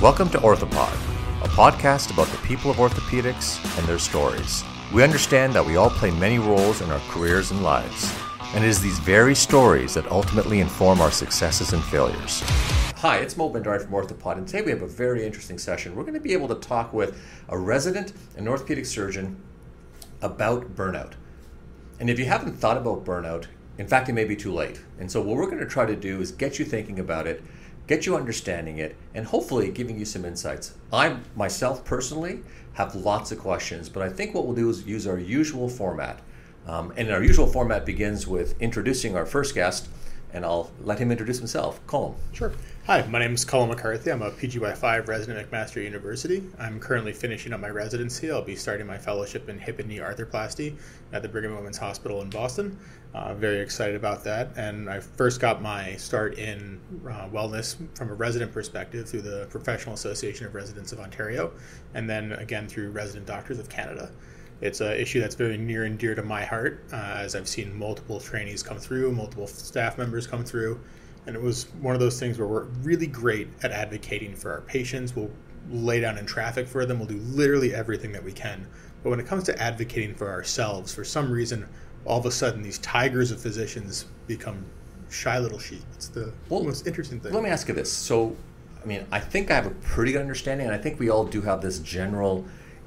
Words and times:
Welcome 0.00 0.30
to 0.30 0.38
Orthopod, 0.38 0.94
a 1.42 1.48
podcast 1.48 2.12
about 2.12 2.28
the 2.28 2.38
people 2.46 2.70
of 2.70 2.76
orthopedics 2.76 3.58
and 3.76 3.88
their 3.88 3.98
stories. 3.98 4.62
We 4.94 5.02
understand 5.02 5.54
that 5.54 5.66
we 5.66 5.74
all 5.74 5.90
play 5.90 6.12
many 6.12 6.38
roles 6.38 6.80
in 6.80 6.90
our 6.92 7.00
careers 7.08 7.50
and 7.50 7.64
lives, 7.64 8.16
and 8.54 8.62
it 8.62 8.68
is 8.68 8.80
these 8.80 9.00
very 9.00 9.34
stories 9.34 9.94
that 9.94 10.06
ultimately 10.12 10.60
inform 10.60 11.00
our 11.00 11.10
successes 11.10 11.72
and 11.72 11.82
failures. 11.82 12.42
Hi, 12.98 13.16
it's 13.16 13.36
Mo 13.36 13.50
Bhandari 13.50 13.82
from 13.82 13.90
Orthopod, 13.90 14.36
and 14.36 14.46
today 14.46 14.62
we 14.62 14.70
have 14.70 14.82
a 14.82 14.86
very 14.86 15.26
interesting 15.26 15.58
session. 15.58 15.96
We're 15.96 16.04
going 16.04 16.14
to 16.14 16.20
be 16.20 16.32
able 16.32 16.46
to 16.46 16.54
talk 16.54 16.92
with 16.92 17.20
a 17.48 17.58
resident 17.58 18.12
and 18.36 18.48
orthopedic 18.48 18.86
surgeon 18.86 19.42
about 20.22 20.76
burnout. 20.76 21.14
And 21.98 22.08
if 22.08 22.20
you 22.20 22.26
haven't 22.26 22.52
thought 22.52 22.76
about 22.76 23.04
burnout, 23.04 23.46
in 23.78 23.88
fact, 23.88 24.08
it 24.08 24.12
may 24.12 24.24
be 24.24 24.36
too 24.36 24.52
late. 24.52 24.80
And 25.00 25.10
so, 25.10 25.20
what 25.20 25.36
we're 25.36 25.46
going 25.46 25.58
to 25.58 25.66
try 25.66 25.86
to 25.86 25.96
do 25.96 26.20
is 26.20 26.30
get 26.30 26.60
you 26.60 26.64
thinking 26.64 27.00
about 27.00 27.26
it, 27.26 27.42
get 27.88 28.06
you 28.06 28.16
understanding 28.16 28.78
it, 28.78 28.94
and 29.14 29.26
hopefully 29.26 29.72
giving 29.72 29.98
you 29.98 30.04
some 30.04 30.24
insights. 30.24 30.74
I 30.92 31.16
myself 31.34 31.84
personally 31.84 32.42
have 32.74 32.94
lots 32.94 33.32
of 33.32 33.40
questions, 33.40 33.88
but 33.88 34.02
I 34.02 34.08
think 34.10 34.34
what 34.34 34.46
we'll 34.46 34.54
do 34.54 34.70
is 34.70 34.86
use 34.86 35.06
our 35.06 35.18
usual 35.18 35.68
format. 35.68 36.20
Um, 36.66 36.92
and 36.96 37.10
our 37.10 37.22
usual 37.22 37.46
format 37.46 37.86
begins 37.86 38.26
with 38.26 38.60
introducing 38.60 39.16
our 39.16 39.26
first 39.26 39.54
guest, 39.54 39.88
and 40.32 40.44
I'll 40.44 40.70
let 40.84 40.98
him 40.98 41.10
introduce 41.10 41.38
himself. 41.38 41.84
Colm. 41.86 42.14
Sure. 42.32 42.52
Hi, 42.88 43.06
my 43.06 43.18
name 43.18 43.34
is 43.34 43.44
Colin 43.44 43.68
McCarthy. 43.68 44.10
I'm 44.10 44.22
a 44.22 44.30
PGY5 44.30 45.08
resident 45.08 45.38
at 45.38 45.50
McMaster 45.50 45.84
University. 45.84 46.42
I'm 46.58 46.80
currently 46.80 47.12
finishing 47.12 47.52
up 47.52 47.60
my 47.60 47.68
residency. 47.68 48.30
I'll 48.30 48.40
be 48.40 48.56
starting 48.56 48.86
my 48.86 48.96
fellowship 48.96 49.50
in 49.50 49.58
hip 49.58 49.78
and 49.78 49.90
knee 49.90 49.98
arthroplasty 49.98 50.74
at 51.12 51.20
the 51.20 51.28
Brigham 51.28 51.54
Women's 51.54 51.76
Hospital 51.76 52.22
in 52.22 52.30
Boston. 52.30 52.78
Uh, 53.12 53.34
very 53.34 53.60
excited 53.60 53.94
about 53.94 54.24
that. 54.24 54.56
And 54.56 54.88
I 54.88 55.00
first 55.00 55.38
got 55.38 55.60
my 55.60 55.96
start 55.96 56.38
in 56.38 56.80
uh, 57.06 57.28
wellness 57.28 57.76
from 57.94 58.08
a 58.08 58.14
resident 58.14 58.54
perspective 58.54 59.06
through 59.06 59.20
the 59.20 59.46
Professional 59.50 59.94
Association 59.94 60.46
of 60.46 60.54
Residents 60.54 60.90
of 60.90 60.98
Ontario, 60.98 61.52
and 61.92 62.08
then 62.08 62.32
again 62.32 62.66
through 62.68 62.92
Resident 62.92 63.26
Doctors 63.26 63.58
of 63.58 63.68
Canada. 63.68 64.10
It's 64.62 64.80
an 64.80 64.92
issue 64.92 65.20
that's 65.20 65.34
very 65.34 65.58
near 65.58 65.84
and 65.84 65.98
dear 65.98 66.14
to 66.14 66.22
my 66.22 66.42
heart, 66.42 66.82
uh, 66.90 67.16
as 67.18 67.36
I've 67.36 67.48
seen 67.48 67.78
multiple 67.78 68.18
trainees 68.18 68.62
come 68.62 68.78
through, 68.78 69.12
multiple 69.12 69.46
staff 69.46 69.98
members 69.98 70.26
come 70.26 70.42
through 70.42 70.80
and 71.28 71.36
it 71.36 71.42
was 71.42 71.64
one 71.82 71.94
of 71.94 72.00
those 72.00 72.18
things 72.18 72.38
where 72.38 72.48
we're 72.48 72.64
really 72.82 73.06
great 73.06 73.48
at 73.62 73.70
advocating 73.70 74.34
for 74.34 74.50
our 74.50 74.62
patients. 74.62 75.14
We'll 75.14 75.30
lay 75.70 76.00
down 76.00 76.16
in 76.16 76.24
traffic 76.24 76.66
for 76.66 76.86
them. 76.86 76.98
We'll 76.98 77.08
do 77.08 77.18
literally 77.18 77.74
everything 77.74 78.12
that 78.12 78.24
we 78.24 78.32
can. 78.32 78.66
But 79.02 79.10
when 79.10 79.20
it 79.20 79.26
comes 79.26 79.44
to 79.44 79.62
advocating 79.62 80.14
for 80.14 80.30
ourselves, 80.30 80.94
for 80.94 81.04
some 81.04 81.30
reason, 81.30 81.68
all 82.06 82.18
of 82.18 82.24
a 82.24 82.30
sudden 82.30 82.62
these 82.62 82.78
tigers 82.78 83.30
of 83.30 83.42
physicians 83.42 84.06
become 84.26 84.64
shy 85.10 85.38
little 85.38 85.58
sheep. 85.58 85.82
It's 85.94 86.08
the 86.08 86.32
well, 86.48 86.64
most 86.64 86.86
interesting 86.86 87.20
thing. 87.20 87.34
Let 87.34 87.42
me 87.42 87.50
ask 87.50 87.68
you 87.68 87.74
this. 87.74 87.92
So, 87.92 88.34
I 88.82 88.86
mean, 88.86 89.06
I 89.12 89.20
think 89.20 89.50
I 89.50 89.54
have 89.56 89.66
a 89.66 89.70
pretty 89.82 90.12
good 90.12 90.22
understanding, 90.22 90.66
and 90.66 90.74
I 90.74 90.78
think 90.78 90.98
we 90.98 91.10
all 91.10 91.26
do 91.26 91.42
have 91.42 91.60
this 91.60 91.78
general 91.80 92.46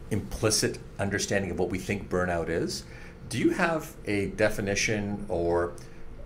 implicit 0.09 0.79
understanding 0.97 1.51
of 1.51 1.59
what 1.59 1.69
we 1.69 1.77
think 1.77 2.09
burnout 2.09 2.49
is. 2.49 2.85
Do 3.29 3.37
you 3.37 3.51
have 3.51 3.95
a 4.05 4.29
definition 4.29 5.27
or 5.29 5.73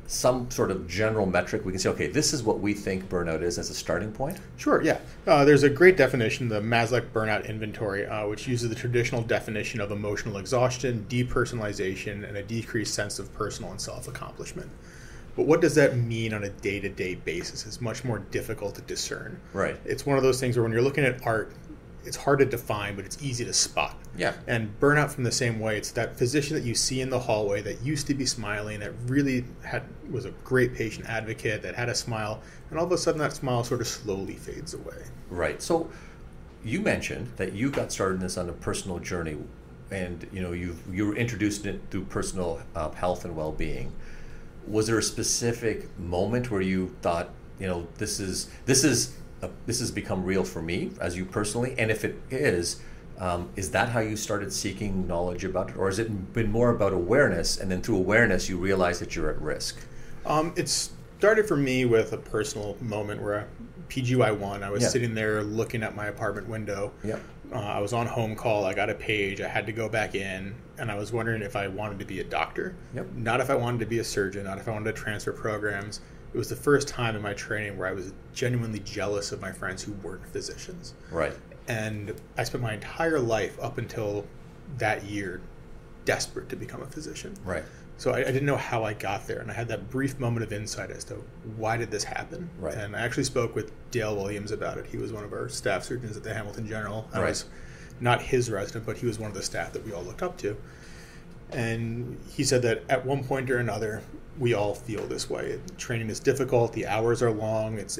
some 0.07 0.49
sort 0.51 0.69
of 0.69 0.87
general 0.87 1.25
metric 1.25 1.65
we 1.65 1.71
can 1.71 1.79
say 1.79 1.89
okay 1.89 2.07
this 2.07 2.31
is 2.33 2.43
what 2.43 2.59
we 2.59 2.73
think 2.73 3.09
burnout 3.09 3.41
is 3.41 3.57
as 3.57 3.69
a 3.69 3.73
starting 3.73 4.11
point? 4.11 4.39
Sure 4.57 4.81
yeah. 4.81 4.99
Uh, 5.25 5.43
there's 5.43 5.63
a 5.63 5.69
great 5.69 5.97
definition 5.97 6.47
the 6.47 6.61
Maslach 6.61 7.09
burnout 7.11 7.47
inventory 7.47 8.05
uh, 8.05 8.27
which 8.27 8.47
uses 8.47 8.69
the 8.69 8.75
traditional 8.75 9.21
definition 9.21 9.81
of 9.81 9.91
emotional 9.91 10.37
exhaustion 10.37 11.05
depersonalization 11.09 12.27
and 12.27 12.37
a 12.37 12.43
decreased 12.43 12.93
sense 12.93 13.19
of 13.19 13.33
personal 13.33 13.71
and 13.71 13.81
self-accomplishment. 13.81 14.69
But 15.35 15.47
what 15.47 15.59
does 15.59 15.75
that 15.75 15.97
mean 15.97 16.33
on 16.33 16.45
a 16.45 16.49
day-to-day 16.49 17.15
basis? 17.15 17.65
It's 17.65 17.81
much 17.81 18.05
more 18.05 18.19
difficult 18.19 18.75
to 18.75 18.81
discern. 18.81 19.37
Right. 19.51 19.75
It's 19.83 20.05
one 20.05 20.15
of 20.17 20.23
those 20.23 20.39
things 20.39 20.55
where 20.55 20.63
when 20.63 20.71
you're 20.71 20.81
looking 20.81 21.03
at 21.03 21.25
art 21.27 21.51
it's 22.05 22.17
hard 22.17 22.39
to 22.39 22.45
define, 22.45 22.95
but 22.95 23.05
it's 23.05 23.21
easy 23.21 23.43
to 23.45 23.53
spot. 23.53 23.97
Yeah. 24.17 24.33
And 24.47 24.79
burnout 24.79 25.09
from 25.09 25.23
the 25.23 25.31
same 25.31 25.59
way. 25.59 25.77
It's 25.77 25.91
that 25.91 26.17
physician 26.17 26.55
that 26.55 26.63
you 26.63 26.75
see 26.75 27.01
in 27.01 27.09
the 27.09 27.19
hallway 27.19 27.61
that 27.61 27.81
used 27.81 28.07
to 28.07 28.13
be 28.13 28.25
smiling, 28.25 28.79
that 28.79 28.93
really 29.07 29.45
had 29.63 29.83
was 30.09 30.25
a 30.25 30.31
great 30.43 30.73
patient 30.73 31.07
advocate, 31.07 31.61
that 31.63 31.75
had 31.75 31.89
a 31.89 31.95
smile, 31.95 32.41
and 32.69 32.79
all 32.79 32.85
of 32.85 32.91
a 32.91 32.97
sudden 32.97 33.19
that 33.19 33.33
smile 33.33 33.63
sort 33.63 33.81
of 33.81 33.87
slowly 33.87 34.35
fades 34.35 34.73
away. 34.73 35.03
Right. 35.29 35.61
So 35.61 35.89
you 36.63 36.81
mentioned 36.81 37.31
that 37.37 37.53
you 37.53 37.69
got 37.69 37.91
started 37.91 38.15
in 38.15 38.21
this 38.21 38.37
on 38.37 38.49
a 38.49 38.53
personal 38.53 38.99
journey, 38.99 39.37
and 39.91 40.27
you 40.31 40.41
know 40.41 40.51
you 40.51 40.75
you 40.91 41.07
were 41.07 41.15
introduced 41.15 41.65
it 41.65 41.81
through 41.91 42.05
personal 42.05 42.61
uh, 42.75 42.91
health 42.91 43.25
and 43.25 43.35
well 43.35 43.51
being. 43.51 43.91
Was 44.67 44.87
there 44.87 44.97
a 44.97 45.03
specific 45.03 45.97
moment 45.99 46.49
where 46.49 46.61
you 46.61 46.95
thought, 47.01 47.29
you 47.59 47.67
know, 47.67 47.87
this 47.97 48.19
is 48.19 48.49
this 48.65 48.83
is 48.83 49.15
this 49.65 49.79
has 49.79 49.91
become 49.91 50.23
real 50.23 50.43
for 50.43 50.61
me 50.61 50.91
as 50.99 51.17
you 51.17 51.25
personally? 51.25 51.75
And 51.77 51.91
if 51.91 52.03
it 52.03 52.17
is, 52.29 52.81
um, 53.17 53.49
is 53.55 53.71
that 53.71 53.89
how 53.89 53.99
you 53.99 54.15
started 54.17 54.51
seeking 54.51 55.07
knowledge 55.07 55.43
about 55.43 55.69
it, 55.69 55.77
or 55.77 55.87
has 55.87 55.99
it 55.99 56.33
been 56.33 56.51
more 56.51 56.69
about 56.69 56.93
awareness, 56.93 57.57
and 57.57 57.71
then 57.71 57.81
through 57.81 57.97
awareness 57.97 58.49
you 58.49 58.57
realize 58.57 58.99
that 58.99 59.15
you're 59.15 59.29
at 59.29 59.41
risk? 59.41 59.77
Um, 60.25 60.53
it 60.57 60.67
started 60.67 61.47
for 61.47 61.55
me 61.55 61.85
with 61.85 62.11
a 62.13 62.17
personal 62.17 62.75
moment 62.81 63.21
where 63.21 63.47
PGY 63.89 64.37
one, 64.37 64.63
I 64.63 64.69
was 64.69 64.83
yeah. 64.83 64.89
sitting 64.89 65.13
there 65.13 65.43
looking 65.43 65.83
at 65.83 65.95
my 65.95 66.07
apartment 66.07 66.49
window. 66.49 66.91
Yep. 67.03 67.21
Uh, 67.53 67.59
I 67.59 67.79
was 67.79 67.93
on 67.93 68.07
home 68.07 68.35
call. 68.35 68.65
I 68.65 68.73
got 68.73 68.89
a 68.89 68.95
page. 68.95 69.39
I 69.39 69.47
had 69.47 69.65
to 69.67 69.71
go 69.71 69.87
back 69.87 70.15
in, 70.15 70.55
and 70.77 70.91
I 70.91 70.95
was 70.95 71.13
wondering 71.13 71.41
if 71.41 71.55
I 71.55 71.67
wanted 71.67 71.99
to 71.99 72.05
be 72.05 72.19
a 72.19 72.23
doctor. 72.23 72.75
Yep. 72.95 73.13
Not 73.13 73.39
if 73.39 73.49
I 73.49 73.55
wanted 73.55 73.79
to 73.81 73.85
be 73.85 73.99
a 73.99 74.03
surgeon. 74.03 74.45
Not 74.45 74.57
if 74.57 74.67
I 74.67 74.71
wanted 74.71 74.95
to 74.95 75.01
transfer 75.01 75.31
programs 75.31 76.01
it 76.35 76.37
was 76.37 76.49
the 76.49 76.55
first 76.57 76.89
time 76.89 77.15
in 77.15 77.21
my 77.21 77.33
training 77.33 77.77
where 77.77 77.87
I 77.87 77.93
was 77.93 78.11
genuinely 78.33 78.79
jealous 78.79 79.31
of 79.31 79.39
my 79.39 79.53
friends 79.53 79.81
who 79.81 79.93
weren't 79.93 80.27
physicians. 80.27 80.93
Right. 81.09 81.31
And 81.69 82.13
I 82.37 82.43
spent 82.43 82.61
my 82.61 82.73
entire 82.73 83.21
life 83.21 83.57
up 83.61 83.77
until 83.77 84.25
that 84.77 85.05
year 85.05 85.39
desperate 86.03 86.49
to 86.49 86.57
become 86.57 86.81
a 86.81 86.87
physician. 86.87 87.35
Right. 87.45 87.63
So 87.95 88.11
I, 88.11 88.19
I, 88.19 88.23
didn't 88.25 88.47
know 88.47 88.57
how 88.57 88.83
I 88.83 88.91
got 88.91 89.25
there, 89.27 89.39
and 89.39 89.49
I 89.49 89.53
had 89.53 89.69
that 89.69 89.89
brief 89.89 90.19
moment 90.19 90.43
of 90.43 90.51
insight 90.51 90.91
as 90.91 91.05
to 91.05 91.23
why 91.55 91.77
did 91.77 91.89
this 91.89 92.03
happen. 92.03 92.49
Right. 92.59 92.73
And 92.73 92.97
I 92.97 92.99
actually 92.99 93.23
spoke 93.23 93.55
with 93.55 93.71
Dale 93.91 94.13
Williams 94.13 94.51
about 94.51 94.77
it. 94.77 94.87
He 94.87 94.97
was 94.97 95.13
one 95.13 95.23
of 95.23 95.31
our 95.31 95.47
staff 95.47 95.85
surgeons 95.85 96.17
at 96.17 96.23
the 96.23 96.33
Hamilton 96.33 96.67
General. 96.67 97.07
I 97.13 97.19
right. 97.19 97.29
was 97.29 97.45
not 98.01 98.21
his 98.21 98.51
resident, 98.51 98.85
but 98.85 98.97
he 98.97 99.05
was 99.05 99.19
one 99.19 99.31
of 99.31 99.37
the 99.37 99.41
staff 99.41 99.71
that 99.71 99.85
we 99.85 99.93
all 99.93 100.03
looked 100.03 100.21
up 100.21 100.37
to. 100.39 100.57
And 101.55 102.19
he 102.29 102.43
said 102.43 102.61
that 102.63 102.83
at 102.89 103.05
one 103.05 103.23
point 103.23 103.49
or 103.49 103.59
another, 103.59 104.03
we 104.37 104.53
all 104.53 104.75
feel 104.75 105.07
this 105.07 105.29
way. 105.29 105.57
Training 105.77 106.09
is 106.09 106.19
difficult, 106.19 106.73
the 106.73 106.85
hours 106.85 107.23
are 107.23 107.31
long, 107.31 107.79
it's 107.79 107.97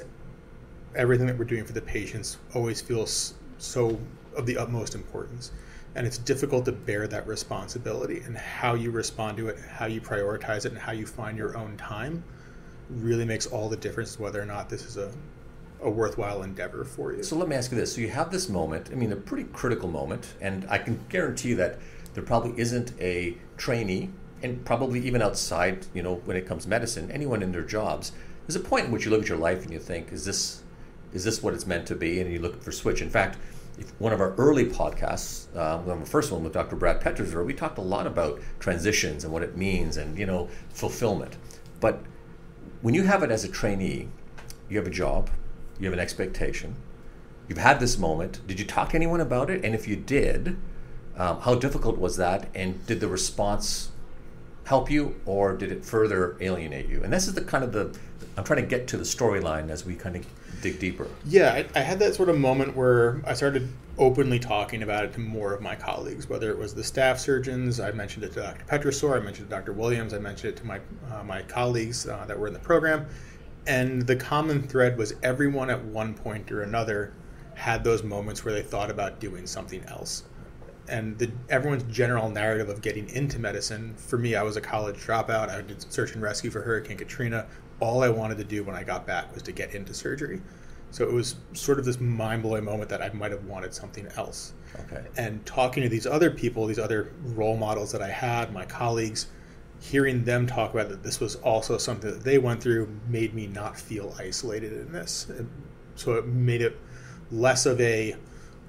everything 0.94 1.26
that 1.28 1.38
we're 1.38 1.46
doing 1.46 1.64
for 1.64 1.72
the 1.72 1.82
patients 1.82 2.38
always 2.54 2.82
feels 2.82 3.34
so 3.58 3.98
of 4.36 4.46
the 4.46 4.58
utmost 4.58 4.94
importance. 4.94 5.54
And 5.96 6.06
it's 6.06 6.18
difficult 6.18 6.66
to 6.66 6.74
bear 6.74 7.08
that 7.08 7.26
responsibility 7.26 8.20
and 8.26 8.38
how 8.38 8.74
you 8.74 8.92
respond 8.92 9.38
to 9.38 9.48
it, 9.48 9.58
how 9.60 9.86
you 9.86 10.02
prioritize 10.02 10.66
it, 10.66 10.74
and 10.74 10.78
how 10.78 10.92
you 10.92 11.06
find 11.06 11.38
your 11.38 11.58
own 11.58 11.78
time 11.78 12.26
really 12.90 13.24
makes 13.24 13.46
all 13.46 13.70
the 13.70 13.78
difference 13.78 14.20
whether 14.20 14.42
or 14.42 14.46
not 14.46 14.70
this 14.70 14.84
is 14.84 14.98
a, 14.98 15.10
a 15.82 15.90
worthwhile 15.90 16.44
endeavor 16.44 16.84
for 16.84 17.14
you. 17.14 17.24
So 17.24 17.38
let 17.38 17.48
me 17.48 17.56
ask 17.56 17.72
you 17.72 17.78
this. 17.78 17.96
So 17.96 18.02
you 18.02 18.10
have 18.10 18.30
this 18.30 18.50
moment, 18.50 18.90
I 18.92 18.96
mean, 18.96 19.14
a 19.14 19.16
pretty 19.16 19.46
critical 19.54 19.88
moment, 19.88 20.34
and 20.42 20.68
I 20.70 20.78
can 20.78 21.00
guarantee 21.08 21.54
that 21.54 21.80
there 22.16 22.24
probably 22.24 22.60
isn't 22.60 22.94
a 23.00 23.38
trainee 23.58 24.10
and 24.42 24.64
probably 24.66 25.00
even 25.06 25.22
outside, 25.22 25.86
you 25.94 26.02
know, 26.02 26.16
when 26.26 26.36
it 26.38 26.48
comes 26.48 26.64
to 26.64 26.70
medicine, 26.70 27.12
anyone 27.12 27.44
in 27.44 27.52
their 27.52 27.64
jobs, 27.64 28.14
there's 28.48 28.56
a 28.56 28.60
point 28.60 28.86
in 28.86 28.92
which 28.92 29.06
you 29.06 29.12
look 29.12 29.22
at 29.22 29.30
your 29.30 29.38
life 29.38 29.64
and 29.64 29.72
you 29.72 29.80
think, 29.80 30.12
is 30.12 30.26
this 30.26 30.64
is 31.14 31.24
this 31.24 31.42
what 31.42 31.54
it's 31.54 31.66
meant 31.66 31.88
to 31.88 31.96
be? 31.96 32.20
And 32.20 32.32
you 32.32 32.40
look 32.40 32.62
for 32.62 32.74
switch. 32.74 33.02
In 33.02 33.10
fact, 33.10 33.38
one 34.00 34.12
of 34.12 34.20
our 34.20 34.34
early 34.34 34.66
podcasts, 34.66 35.48
uh, 35.56 35.82
the 35.82 36.06
first 36.06 36.32
one 36.32 36.44
with 36.44 36.52
Dr. 36.52 36.76
Brad 36.76 37.00
Petrisor, 37.00 37.46
we 37.46 37.54
talked 37.54 37.78
a 37.78 37.82
lot 37.82 38.06
about 38.06 38.42
transitions 38.60 39.24
and 39.24 39.32
what 39.32 39.42
it 39.42 39.56
means 39.56 39.98
and 39.98 40.18
you 40.18 40.26
know 40.26 40.50
fulfillment. 40.70 41.38
But 41.80 42.02
when 42.82 42.94
you 42.94 43.04
have 43.04 43.24
it 43.24 43.32
as 43.32 43.44
a 43.44 43.50
trainee, 43.50 44.10
you 44.70 44.78
have 44.78 44.88
a 44.88 44.92
job, 44.92 45.30
you 45.80 45.86
have 45.86 45.94
an 45.94 46.00
expectation, 46.00 46.76
you've 47.48 47.58
had 47.58 47.80
this 47.80 47.98
moment. 47.98 48.46
Did 48.48 48.60
you 48.60 48.66
talk 48.66 48.90
to 48.90 48.96
anyone 48.96 49.22
about 49.22 49.50
it? 49.50 49.66
And 49.66 49.74
if 49.74 49.88
you 49.88 49.96
did, 49.96 50.58
um, 51.18 51.40
how 51.42 51.56
difficult 51.56 51.98
was 51.98 52.18
that? 52.18 52.50
And 52.54 52.86
did 52.86 53.00
the 53.00 53.08
response 53.08 53.92
help 54.66 54.90
you 54.90 55.16
or 55.26 55.56
did 55.56 55.72
it 55.72 55.86
further 55.86 56.38
alienate 56.42 56.90
you? 56.90 57.04
And 57.04 57.14
this 57.14 57.28
is 57.28 57.34
the 57.34 57.42
kind 57.42 57.64
of 57.64 57.72
the 57.72 57.98
I'm 58.38 58.44
trying 58.44 58.62
to 58.62 58.68
get 58.68 58.88
to 58.90 58.98
the 58.98 59.04
storyline 59.04 59.70
as 59.70 59.86
we 59.86 59.96
kind 59.96 60.18
of 60.18 60.26
dig 60.62 60.80
deeper. 60.80 61.08
Yeah, 61.26 61.54
I, 61.54 61.66
I, 61.80 61.82
had 61.82 62.00
that 62.00 62.16
sort 62.16 62.28
of 62.28 62.38
moment 62.38 62.76
where 62.76 63.22
I 63.26 63.34
started 63.34 63.70
openly 63.98 64.40
talking 64.40 64.84
about 64.84 65.06
it 65.06 65.14
to 65.14 65.22
more 65.22 65.54
of 65.54 65.62
my 65.62 65.76
colleagues, 65.76 66.28
whether 66.28 66.50
it 66.50 66.58
was 66.58 66.74
the 66.74 66.84
staff 66.84 67.18
surgeons. 67.18 67.80
I 67.80 67.92
mentioned 67.92 68.26
it 68.26 68.34
to 68.34 68.42
Dr. 68.42 68.66
Petrisor, 68.66 69.16
I 69.16 69.20
mentioned 69.20 69.48
it 69.48 69.50
to 69.52 69.56
Dr. 69.56 69.74
Williams, 69.74 70.14
I 70.14 70.20
mentioned 70.20 70.54
it 70.54 70.58
to 70.58 70.66
my 70.66 70.80
uh, 71.12 71.24
my 71.24 71.44
colleagues 71.44 72.08
uh, 72.08 72.26
that 72.28 72.38
were 72.38 72.48
in 72.48 72.54
the 72.54 72.60
program, 72.60 73.06
and 73.68 74.02
the 74.02 74.16
common 74.16 74.64
thread 74.64 74.98
was 74.98 75.14
everyone 75.24 75.70
at 75.70 75.82
one 75.86 76.14
point 76.14 76.52
or 76.52 76.64
another 76.64 77.14
had 77.54 77.86
those 77.86 78.04
moments 78.04 78.44
where 78.44 78.54
they 78.54 78.62
thought 78.64 78.92
about 78.92 79.22
doing 79.22 79.48
something 79.48 79.82
else 79.86 80.24
and 80.88 81.18
the, 81.18 81.32
everyone's 81.50 81.84
general 81.84 82.30
narrative 82.30 82.70
of 82.70 82.82
getting 82.82 83.10
into 83.10 83.40
medicine. 83.40 83.96
For 83.96 84.18
me, 84.18 84.36
I 84.36 84.44
was 84.44 84.56
a 84.56 84.62
college 84.62 84.98
dropout. 84.98 85.50
I 85.50 85.62
did 85.62 85.92
search 85.92 86.14
and 86.14 86.22
rescue 86.22 86.52
for 86.52 86.62
Hurricane 86.62 86.98
Katrina. 86.98 87.48
All 87.80 88.04
I 88.04 88.10
wanted 88.10 88.38
to 88.38 88.44
do 88.44 88.64
when 88.64 88.76
I 88.76 88.84
got 88.84 89.06
back 89.06 89.34
was 89.34 89.44
to 89.44 89.52
get 89.52 89.74
into 89.74 89.94
surgery. 89.94 90.42
So 90.92 91.04
it 91.04 91.12
was 91.12 91.36
sort 91.54 91.80
of 91.80 91.86
this 91.86 92.00
mind 92.00 92.44
blowing 92.44 92.64
moment 92.64 92.90
that 92.90 93.02
I 93.02 93.10
might 93.10 93.32
have 93.32 93.44
wanted 93.46 93.74
something 93.74 94.08
else. 94.16 94.54
Okay. 94.80 95.04
And 95.18 95.46
talking 95.46 95.84
to 95.84 95.90
these 95.90 96.08
other 96.08 96.32
people, 96.32 96.68
these 96.68 96.80
other 96.80 97.12
role 97.24 97.58
models 97.58 97.92
that 97.92 98.02
I 98.02 98.10
had, 98.10 98.54
my 98.54 98.66
colleagues, 98.66 99.28
hearing 99.82 100.24
them 100.24 100.48
talk 100.48 100.74
about 100.74 100.90
that 100.90 101.04
this 101.04 101.20
was 101.20 101.36
also 101.38 101.78
something 101.78 102.10
that 102.12 102.24
they 102.24 102.38
went 102.38 102.62
through 102.62 102.88
made 103.10 103.34
me 103.34 103.48
not 103.48 103.78
feel 103.78 104.16
isolated 104.18 104.74
in 104.74 104.92
this. 104.92 105.28
So 105.96 106.14
it 106.14 106.28
made 106.28 106.62
it 106.62 106.80
less 107.32 107.66
of 107.66 107.80
a 107.82 108.16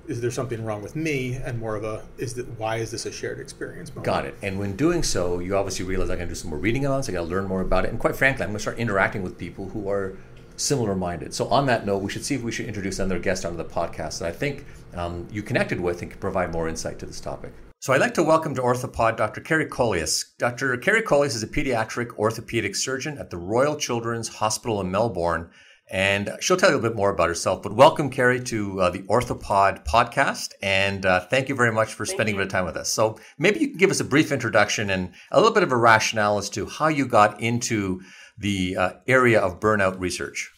is 0.09 0.21
there 0.21 0.31
something 0.31 0.65
wrong 0.65 0.83
with 0.83 0.97
me 0.97 1.35
and 1.35 1.59
more 1.59 1.77
of 1.77 1.85
a 1.85 2.05
is 2.19 2.35
that 2.35 2.47
why 2.59 2.77
is 2.77 2.91
this 2.91 3.07
a 3.07 3.13
shared 3.13 3.41
experience 3.41 3.91
moment? 3.91 4.05
got 4.05 4.25
it 4.25 4.35
and 4.43 4.59
when 4.59 4.77
doing 4.77 5.03
so 5.03 5.39
you 5.39 5.57
obviously 5.57 5.85
realize 5.85 6.11
i 6.11 6.15
got 6.15 6.23
to 6.23 6.29
do 6.29 6.35
some 6.35 6.51
more 6.51 6.59
reading 6.59 6.87
on 6.87 6.99
this 6.99 7.09
i 7.09 7.13
got 7.13 7.21
to 7.21 7.27
learn 7.27 7.47
more 7.47 7.61
about 7.61 7.85
it 7.85 7.91
and 7.91 7.99
quite 7.99 8.17
frankly 8.17 8.45
i'm 8.45 8.51
going 8.51 8.57
to 8.57 8.63
start 8.63 8.79
interacting 8.79 9.23
with 9.23 9.37
people 9.37 9.69
who 9.71 9.89
are 9.89 10.17
similar 10.57 10.95
minded 10.95 11.35
so 11.35 11.49
on 11.49 11.67
that 11.67 11.85
note 11.85 11.99
we 11.99 12.11
should 12.11 12.25
see 12.25 12.35
if 12.35 12.43
we 12.43 12.53
should 12.53 12.67
introduce 12.67 12.99
another 12.99 13.19
guest 13.19 13.45
onto 13.45 13.57
the 13.57 13.65
podcast 13.65 14.21
that 14.21 14.29
i 14.29 14.33
think 14.33 14.65
um, 14.95 15.27
you 15.31 15.43
connected 15.43 15.79
with 15.81 16.01
and 16.03 16.11
can 16.11 16.21
provide 16.21 16.53
more 16.53 16.69
insight 16.69 16.99
to 16.99 17.07
this 17.07 17.21
topic 17.21 17.53
so 17.79 17.93
I'd 17.93 18.01
like 18.01 18.15
to 18.15 18.23
welcome 18.23 18.55
to 18.55 18.63
Orthopod 18.63 19.19
Dr. 19.19 19.43
Carrie 19.43 19.67
Kollias. 19.67 20.25
Dr. 20.39 20.77
Carrie 20.79 21.03
Kollias 21.03 21.37
is 21.37 21.43
a 21.43 21.47
pediatric 21.47 22.17
orthopedic 22.19 22.75
surgeon 22.75 23.19
at 23.19 23.31
the 23.31 23.37
Royal 23.37 23.77
Children's 23.77 24.29
Hospital 24.29 24.81
in 24.81 24.91
Melbourne 24.91 25.51
and 25.89 26.31
she'll 26.41 26.57
tell 26.57 26.71
you 26.71 26.75
a 26.75 26.79
little 26.79 26.91
bit 26.91 26.97
more 26.97 27.11
about 27.11 27.29
herself. 27.29 27.63
But 27.63 27.75
welcome, 27.75 28.11
Carrie, 28.11 28.43
to 28.45 28.81
uh, 28.81 28.91
the 28.91 29.03
Orthopod 29.03 29.87
podcast. 29.87 30.53
And 30.61 31.07
uh, 31.07 31.21
thank 31.21 31.49
you 31.49 31.55
very 31.55 31.73
much 31.73 31.95
for 31.95 32.05
spending 32.05 32.35
a 32.35 32.39
bit 32.39 32.47
of 32.47 32.53
time 32.53 32.65
with 32.65 32.77
us. 32.77 32.89
So 32.89 33.19
maybe 33.39 33.61
you 33.61 33.69
can 33.69 33.79
give 33.79 33.91
us 33.91 34.01
a 34.01 34.05
brief 34.05 34.33
introduction 34.33 34.91
and 34.91 35.13
a 35.31 35.39
little 35.39 35.55
bit 35.55 35.63
of 35.63 35.71
a 35.71 35.77
rationale 35.77 36.39
as 36.39 36.51
to 36.51 36.67
how 36.67 36.89
you 36.89 37.07
got 37.07 37.41
into 37.41 38.01
the 38.37 38.77
uh, 38.77 38.91
area 39.07 39.41
of 39.41 39.61
burnout 39.61 40.01
research. 40.01 40.53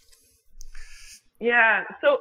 Yeah. 1.40 1.84
So, 2.00 2.18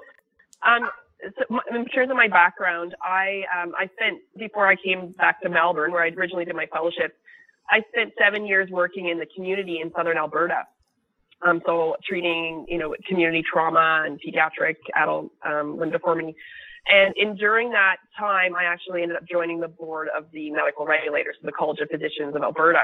um, 0.67 0.89
so 1.23 1.59
in 1.73 1.85
terms 1.85 2.11
of 2.11 2.17
my 2.17 2.27
background, 2.27 2.93
I 3.01 3.43
um, 3.57 3.73
I 3.77 3.89
spent 3.95 4.19
before 4.37 4.67
I 4.67 4.75
came 4.75 5.13
back 5.13 5.41
to 5.41 5.49
Melbourne, 5.49 5.91
where 5.91 6.03
I 6.03 6.09
originally 6.09 6.45
did 6.45 6.55
my 6.55 6.67
fellowship. 6.67 7.15
I 7.69 7.81
spent 7.91 8.13
seven 8.19 8.45
years 8.45 8.69
working 8.69 9.09
in 9.09 9.17
the 9.17 9.25
community 9.35 9.79
in 9.81 9.91
southern 9.95 10.17
Alberta. 10.17 10.63
Um, 11.45 11.61
so 11.65 11.95
treating, 12.07 12.65
you 12.67 12.79
know, 12.79 12.95
community 13.07 13.43
trauma 13.51 14.03
and 14.05 14.19
pediatric 14.19 14.77
adult 14.95 15.31
um, 15.45 15.77
limb 15.77 15.91
deformity. 15.91 16.35
And 16.87 17.13
in 17.17 17.35
during 17.35 17.71
that 17.71 17.97
time, 18.17 18.55
I 18.55 18.63
actually 18.63 19.01
ended 19.03 19.17
up 19.17 19.25
joining 19.29 19.59
the 19.59 19.67
board 19.67 20.07
of 20.17 20.25
the 20.31 20.49
medical 20.51 20.85
regulators, 20.85 21.35
the 21.43 21.51
College 21.51 21.79
of 21.79 21.89
Physicians 21.89 22.35
of 22.35 22.41
Alberta. 22.41 22.83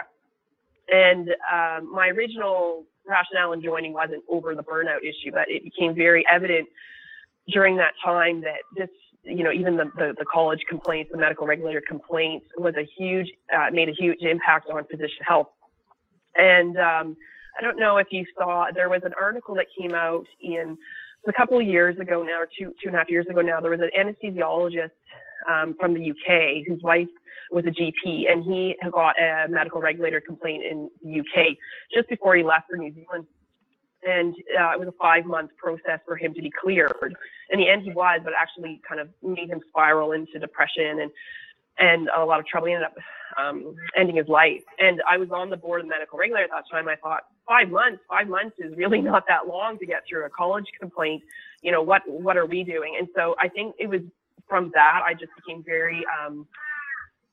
And 0.91 1.29
um, 1.51 1.91
my 1.91 2.09
original 2.09 2.85
rationale 3.07 3.53
in 3.53 3.61
joining 3.61 3.94
wasn't 3.94 4.23
over 4.29 4.55
the 4.55 4.63
burnout 4.63 5.00
issue, 5.01 5.31
but 5.31 5.50
it 5.50 5.63
became 5.63 5.95
very 5.95 6.25
evident 6.29 6.67
during 7.47 7.77
that 7.77 7.94
time 8.03 8.41
that 8.41 8.59
this, 8.75 8.89
you 9.23 9.44
know, 9.44 9.51
even 9.51 9.77
the, 9.77 9.85
the, 9.95 10.13
the 10.19 10.25
college 10.31 10.59
complaints, 10.69 11.09
the 11.11 11.17
medical 11.17 11.47
regulator 11.47 11.81
complaints 11.88 12.45
was 12.57 12.75
a 12.75 12.88
huge, 12.97 13.27
uh, 13.55 13.67
made 13.71 13.89
a 13.89 13.94
huge 13.94 14.19
impact 14.21 14.69
on 14.69 14.83
physician 14.85 15.23
health. 15.25 15.47
And 16.35 16.77
um, 16.77 17.17
I 17.57 17.61
don't 17.61 17.77
know 17.77 17.97
if 17.97 18.07
you 18.11 18.25
saw, 18.38 18.67
there 18.73 18.89
was 18.89 19.01
an 19.03 19.13
article 19.19 19.55
that 19.55 19.67
came 19.79 19.94
out 19.94 20.25
in 20.41 20.77
a 21.27 21.33
couple 21.33 21.59
of 21.59 21.65
years 21.65 21.97
ago 22.00 22.23
now, 22.23 22.39
or 22.41 22.47
two, 22.57 22.73
two 22.81 22.88
and 22.88 22.95
a 22.95 23.00
half 23.00 23.09
years 23.09 23.25
ago 23.29 23.41
now. 23.41 23.59
There 23.59 23.71
was 23.71 23.79
an 23.79 23.91
anesthesiologist 23.97 24.91
um, 25.50 25.75
from 25.79 25.94
the 25.94 26.11
UK 26.11 26.65
whose 26.67 26.81
wife 26.81 27.07
was 27.51 27.65
a 27.65 27.69
GP, 27.69 28.31
and 28.31 28.44
he 28.44 28.75
got 28.91 29.15
a 29.19 29.47
medical 29.50 29.79
regulator 29.79 30.19
complaint 30.19 30.63
in 30.69 30.89
the 31.03 31.19
UK 31.19 31.55
just 31.94 32.09
before 32.09 32.35
he 32.35 32.44
left 32.44 32.65
for 32.69 32.77
New 32.77 32.94
Zealand. 32.94 33.25
And 34.05 34.33
uh, 34.59 34.71
it 34.71 34.79
was 34.79 34.89
a 34.89 34.97
five 35.00 35.25
month 35.25 35.51
process 35.57 36.00
for 36.05 36.17
him 36.17 36.33
to 36.33 36.41
be 36.41 36.51
cleared. 36.61 37.15
In 37.51 37.59
the 37.59 37.69
end, 37.69 37.83
he 37.83 37.91
was, 37.91 38.19
but 38.23 38.31
it 38.31 38.35
actually 38.39 38.81
kind 38.88 39.00
of 39.00 39.07
made 39.21 39.50
him 39.50 39.61
spiral 39.69 40.11
into 40.11 40.39
depression 40.39 41.00
and 41.00 41.11
and 41.79 42.09
a 42.15 42.23
lot 42.23 42.39
of 42.39 42.45
trouble. 42.45 42.67
He 42.67 42.73
ended 42.73 42.87
up 42.87 42.97
um, 43.37 43.75
ending 43.97 44.15
his 44.15 44.27
life. 44.27 44.61
And 44.79 45.01
I 45.09 45.17
was 45.17 45.29
on 45.31 45.49
the 45.49 45.57
board 45.57 45.81
of 45.81 45.87
medical 45.87 46.17
regulator 46.19 46.45
at 46.45 46.51
that 46.51 46.63
time. 46.71 46.87
I 46.87 46.95
thought 46.95 47.23
five 47.47 47.69
months, 47.69 48.01
five 48.07 48.27
months 48.27 48.55
is 48.59 48.75
really 48.77 49.01
not 49.11 49.23
that 49.27 49.47
long 49.47 49.77
to 49.79 49.85
get 49.85 50.03
through 50.07 50.25
a 50.25 50.29
college 50.29 50.65
complaint. 50.79 51.23
You 51.61 51.71
know, 51.71 51.81
what, 51.81 52.01
what 52.07 52.37
are 52.37 52.45
we 52.45 52.63
doing? 52.63 52.95
And 52.99 53.07
so 53.15 53.35
I 53.39 53.47
think 53.47 53.75
it 53.79 53.87
was 53.87 54.01
from 54.47 54.71
that, 54.73 55.01
I 55.05 55.13
just 55.13 55.31
became 55.35 55.63
very, 55.63 56.03
um, 56.19 56.45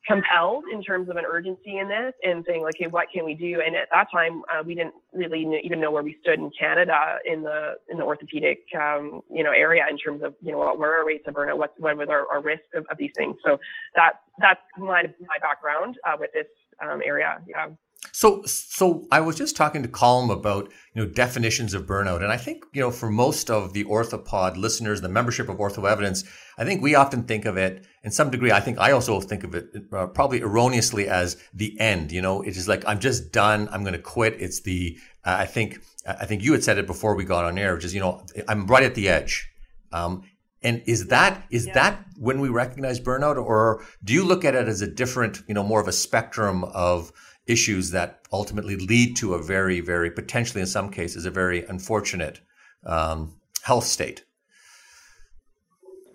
compelled 0.07 0.63
in 0.73 0.81
terms 0.81 1.09
of 1.09 1.17
an 1.17 1.25
urgency 1.25 1.77
in 1.77 1.87
this 1.87 2.13
and 2.23 2.43
saying 2.47 2.63
like, 2.63 2.75
hey, 2.77 2.87
what 2.87 3.07
can 3.13 3.23
we 3.23 3.35
do? 3.35 3.61
And 3.65 3.75
at 3.75 3.87
that 3.91 4.07
time, 4.11 4.41
uh, 4.51 4.63
we 4.65 4.73
didn't 4.73 4.95
really 5.13 5.45
even 5.63 5.79
know 5.79 5.91
where 5.91 6.03
we 6.03 6.17
stood 6.21 6.39
in 6.39 6.51
Canada 6.57 7.17
in 7.25 7.43
the 7.43 7.75
in 7.89 7.97
the 7.97 8.03
orthopedic 8.03 8.63
um, 8.79 9.21
you 9.31 9.43
know 9.43 9.51
area 9.51 9.83
in 9.89 9.97
terms 9.97 10.23
of 10.23 10.33
you 10.41 10.51
know 10.51 10.57
what 10.57 10.79
were 10.79 10.95
our 10.95 11.05
rates 11.05 11.25
of 11.27 11.35
burnout, 11.35 11.57
what 11.57 11.73
what 11.77 11.97
was 11.97 12.09
our, 12.09 12.27
our 12.31 12.41
risk 12.41 12.63
of, 12.73 12.85
of 12.89 12.97
these 12.97 13.11
things. 13.15 13.35
So 13.45 13.59
that 13.95 14.21
that's 14.39 14.61
my 14.77 15.03
my 15.21 15.37
background 15.41 15.97
uh, 16.07 16.17
with 16.19 16.31
this 16.33 16.47
um, 16.81 17.01
area. 17.05 17.39
Yeah. 17.47 17.67
So, 18.13 18.41
so 18.45 19.07
I 19.11 19.21
was 19.21 19.35
just 19.37 19.55
talking 19.55 19.83
to 19.83 19.89
Colm 19.89 20.31
about 20.31 20.71
you 20.93 21.03
know 21.03 21.09
definitions 21.09 21.73
of 21.73 21.85
burnout, 21.85 22.23
and 22.23 22.31
I 22.31 22.37
think 22.37 22.65
you 22.73 22.81
know 22.81 22.91
for 22.91 23.09
most 23.09 23.49
of 23.49 23.73
the 23.73 23.83
orthopod 23.85 24.57
listeners, 24.57 25.01
the 25.01 25.09
membership 25.09 25.49
of 25.49 25.57
Ortho 25.57 25.89
Evidence, 25.89 26.23
I 26.57 26.65
think 26.65 26.81
we 26.81 26.95
often 26.95 27.23
think 27.23 27.45
of 27.45 27.57
it 27.57 27.85
in 28.03 28.11
some 28.11 28.31
degree. 28.31 28.51
I 28.51 28.59
think 28.59 28.79
I 28.79 28.91
also 28.91 29.21
think 29.21 29.43
of 29.43 29.53
it 29.53 29.65
uh, 29.93 30.07
probably 30.07 30.41
erroneously 30.41 31.07
as 31.07 31.37
the 31.53 31.79
end. 31.79 32.11
You 32.11 32.21
know, 32.21 32.41
it 32.41 32.57
is 32.57 32.67
like 32.67 32.83
I'm 32.87 32.99
just 32.99 33.31
done. 33.31 33.69
I'm 33.71 33.83
going 33.83 33.93
to 33.93 33.99
quit. 33.99 34.35
It's 34.39 34.61
the 34.61 34.97
uh, 35.23 35.37
I 35.39 35.45
think 35.45 35.79
I 36.05 36.25
think 36.25 36.43
you 36.43 36.53
had 36.53 36.63
said 36.63 36.79
it 36.79 36.87
before 36.87 37.15
we 37.15 37.23
got 37.23 37.45
on 37.45 37.57
air, 37.57 37.75
which 37.75 37.85
is 37.85 37.93
you 37.93 38.01
know 38.01 38.25
I'm 38.47 38.65
right 38.65 38.83
at 38.83 38.95
the 38.95 39.09
edge. 39.09 39.47
Um, 39.93 40.23
and 40.63 40.81
is 40.85 41.07
that 41.07 41.43
is 41.49 41.67
yeah. 41.67 41.73
that 41.73 42.05
when 42.17 42.39
we 42.39 42.49
recognize 42.49 42.99
burnout, 42.99 43.37
or 43.43 43.83
do 44.03 44.13
you 44.13 44.23
look 44.23 44.45
at 44.45 44.55
it 44.55 44.67
as 44.67 44.81
a 44.81 44.87
different, 44.87 45.41
you 45.47 45.53
know, 45.53 45.63
more 45.63 45.81
of 45.81 45.87
a 45.87 45.91
spectrum 45.91 46.63
of 46.65 47.11
issues 47.47 47.91
that 47.91 48.21
ultimately 48.31 48.75
lead 48.75 49.15
to 49.17 49.33
a 49.33 49.41
very, 49.41 49.79
very 49.79 50.11
potentially 50.11 50.61
in 50.61 50.67
some 50.67 50.89
cases 50.89 51.25
a 51.25 51.31
very 51.31 51.65
unfortunate 51.65 52.41
um, 52.85 53.33
health 53.63 53.85
state. 53.85 54.23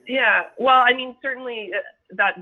Yeah, 0.07 0.43
well, 0.59 0.79
I 0.79 0.93
mean, 0.95 1.17
certainly 1.21 1.71
uh, 1.75 1.81
that 2.17 2.35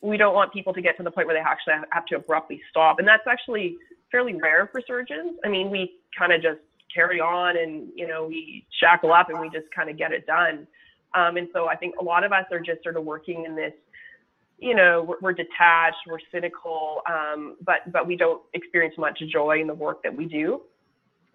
we 0.00 0.16
don't 0.16 0.34
want 0.34 0.52
people 0.52 0.72
to 0.72 0.80
get 0.80 0.96
to 0.98 1.02
the 1.02 1.10
point 1.10 1.26
where 1.26 1.36
they 1.36 1.40
actually 1.40 1.74
have 1.90 2.06
to 2.06 2.16
abruptly 2.16 2.62
stop, 2.70 3.00
and 3.00 3.08
that's 3.08 3.26
actually 3.28 3.76
fairly 4.12 4.34
rare 4.34 4.68
for 4.70 4.80
surgeons. 4.86 5.38
I 5.44 5.48
mean, 5.48 5.70
we 5.70 5.98
kind 6.16 6.32
of 6.32 6.40
just 6.40 6.60
carry 6.94 7.20
on 7.20 7.56
and 7.56 7.88
you 7.94 8.06
know 8.06 8.26
we 8.26 8.66
shackle 8.78 9.12
up 9.12 9.30
and 9.30 9.40
we 9.40 9.48
just 9.48 9.66
kind 9.74 9.90
of 9.90 9.96
get 9.96 10.12
it 10.12 10.26
done. 10.26 10.66
Um, 11.14 11.36
and 11.36 11.48
so 11.52 11.68
I 11.68 11.76
think 11.76 11.94
a 12.00 12.04
lot 12.04 12.24
of 12.24 12.32
us 12.32 12.44
are 12.50 12.60
just 12.60 12.82
sort 12.82 12.96
of 12.96 13.04
working 13.04 13.44
in 13.46 13.54
this 13.54 13.72
you 14.62 14.76
know, 14.76 15.04
we're, 15.06 15.16
we're 15.20 15.32
detached, 15.32 15.96
we're 16.06 16.20
cynical, 16.30 17.02
um, 17.10 17.56
but 17.66 17.90
but 17.92 18.06
we 18.06 18.16
don't 18.16 18.40
experience 18.54 18.94
much 18.96 19.20
joy 19.30 19.60
in 19.60 19.66
the 19.66 19.74
work 19.74 20.02
that 20.04 20.16
we 20.16 20.24
do. 20.24 20.62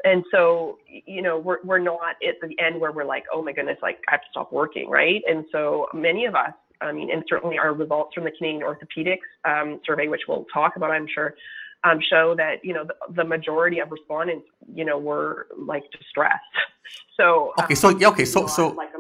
And 0.06 0.24
so, 0.32 0.78
you 0.88 1.22
know, 1.22 1.38
we're 1.38 1.58
we're 1.64 1.80
not 1.80 2.16
at 2.26 2.36
the 2.42 2.56
end 2.64 2.80
where 2.80 2.94
we're 2.94 3.04
like, 3.04 3.26
oh 3.34 3.42
my 3.42 3.52
goodness, 3.52 3.78
like 3.82 4.00
I 4.08 4.14
have 4.14 4.22
to 4.22 4.28
stop 4.32 4.54
working, 4.54 4.90
right? 4.90 5.22
And 5.28 5.44
so 5.52 5.88
many 5.94 6.26
of 6.26 6.36
us, 6.36 6.54
I 6.80 6.94
mean, 6.94 7.12
and 7.12 7.22
certainly 7.28 7.58
our 7.58 7.74
results 7.74 8.14
from 8.14 8.24
the 8.24 8.32
Canadian 8.32 8.64
Orthopedics 8.64 9.18
um, 9.44 9.82
survey, 9.86 10.08
which 10.08 10.22
we'll 10.30 10.46
talk 10.54 10.78
about, 10.78 10.92
I'm 10.92 11.08
sure, 11.14 11.36
um, 11.84 12.00
show 12.10 12.34
that 12.38 12.64
you 12.64 12.74
know 12.74 12.86
the, 12.86 12.96
the, 13.14 13.26
majority 13.26 13.80
of 13.80 13.92
respondents, 13.92 14.46
you 14.74 14.86
know, 14.86 14.98
were 14.98 15.48
like 15.58 15.84
distressed. 15.92 16.42
So 17.20 17.52
okay, 17.60 17.74
so 17.74 17.90
yeah, 17.90 18.10
okay, 18.10 18.26
so 18.26 18.46
so 18.46 18.70
like 18.70 18.92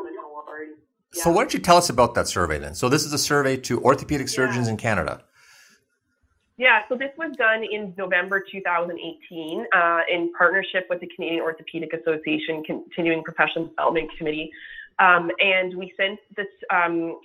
so, 1.11 1.31
why 1.31 1.41
don't 1.41 1.53
you 1.53 1.59
tell 1.59 1.77
us 1.77 1.89
about 1.89 2.15
that 2.15 2.27
survey 2.27 2.59
then? 2.59 2.75
So, 2.75 2.89
this 2.89 3.05
is 3.05 3.13
a 3.13 3.17
survey 3.17 3.57
to 3.57 3.81
orthopedic 3.81 4.29
surgeons 4.29 4.67
yeah. 4.67 4.71
in 4.71 4.77
Canada. 4.77 5.23
Yeah, 6.57 6.79
so 6.89 6.95
this 6.95 7.11
was 7.19 7.35
done 7.37 7.63
in 7.63 7.93
November 7.97 8.43
2018 8.51 9.65
uh, 9.71 9.99
in 10.11 10.31
partnership 10.35 10.87
with 10.89 10.99
the 11.01 11.07
Canadian 11.15 11.41
Orthopedic 11.41 11.93
Association 11.93 12.63
Continuing 12.65 13.23
Professional 13.23 13.67
Development 13.67 14.09
Committee. 14.17 14.49
Um, 14.97 15.29
and 15.39 15.77
we 15.77 15.93
sent 15.95 16.19
this 16.35 16.47
um, 16.73 17.19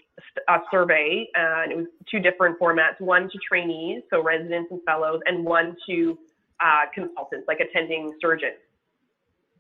survey, 0.71 1.27
uh, 1.35 1.63
and 1.63 1.73
it 1.73 1.77
was 1.77 1.87
two 2.11 2.21
different 2.21 2.61
formats 2.61 3.01
one 3.01 3.31
to 3.31 3.39
trainees, 3.49 4.03
so 4.11 4.23
residents 4.23 4.71
and 4.71 4.81
fellows, 4.85 5.21
and 5.25 5.43
one 5.43 5.77
to 5.89 6.19
uh, 6.61 6.83
consultants, 6.95 7.49
like 7.49 7.61
attending 7.61 8.13
surgeons. 8.21 8.61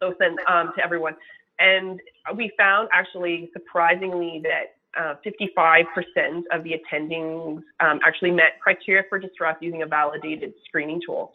So, 0.00 0.14
sent 0.19 0.38
um, 0.50 0.73
to 0.76 0.85
everyone. 0.85 1.14
And 1.62 2.00
we 2.37 2.50
found 2.59 2.88
actually 2.92 3.50
surprisingly 3.52 4.42
that 4.42 4.75
uh, 5.00 5.14
55% 5.25 6.42
of 6.50 6.64
the 6.64 6.73
attendings 6.73 7.62
um, 7.81 8.00
actually 8.04 8.33
met 8.33 8.61
criteria 8.61 9.04
for 9.09 9.19
distress 9.19 9.57
using 9.61 9.83
a 9.83 9.87
validated 9.87 10.52
screening 10.66 11.00
tool, 11.07 11.33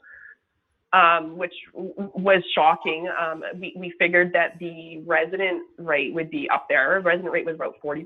um, 0.92 1.38
which 1.38 1.54
w- 1.74 1.94
was 1.98 2.44
shocking. 2.54 3.08
Um, 3.20 3.42
we, 3.60 3.74
we 3.78 3.94
figured 3.98 4.32
that 4.34 4.60
the 4.60 5.02
resident 5.06 5.64
rate 5.78 6.14
would 6.14 6.30
be 6.30 6.50
up 6.54 6.68
there. 6.70 7.00
Resident 7.04 7.32
rate 7.32 7.46
was 7.46 7.56
about 7.56 7.76
40%, 7.84 8.04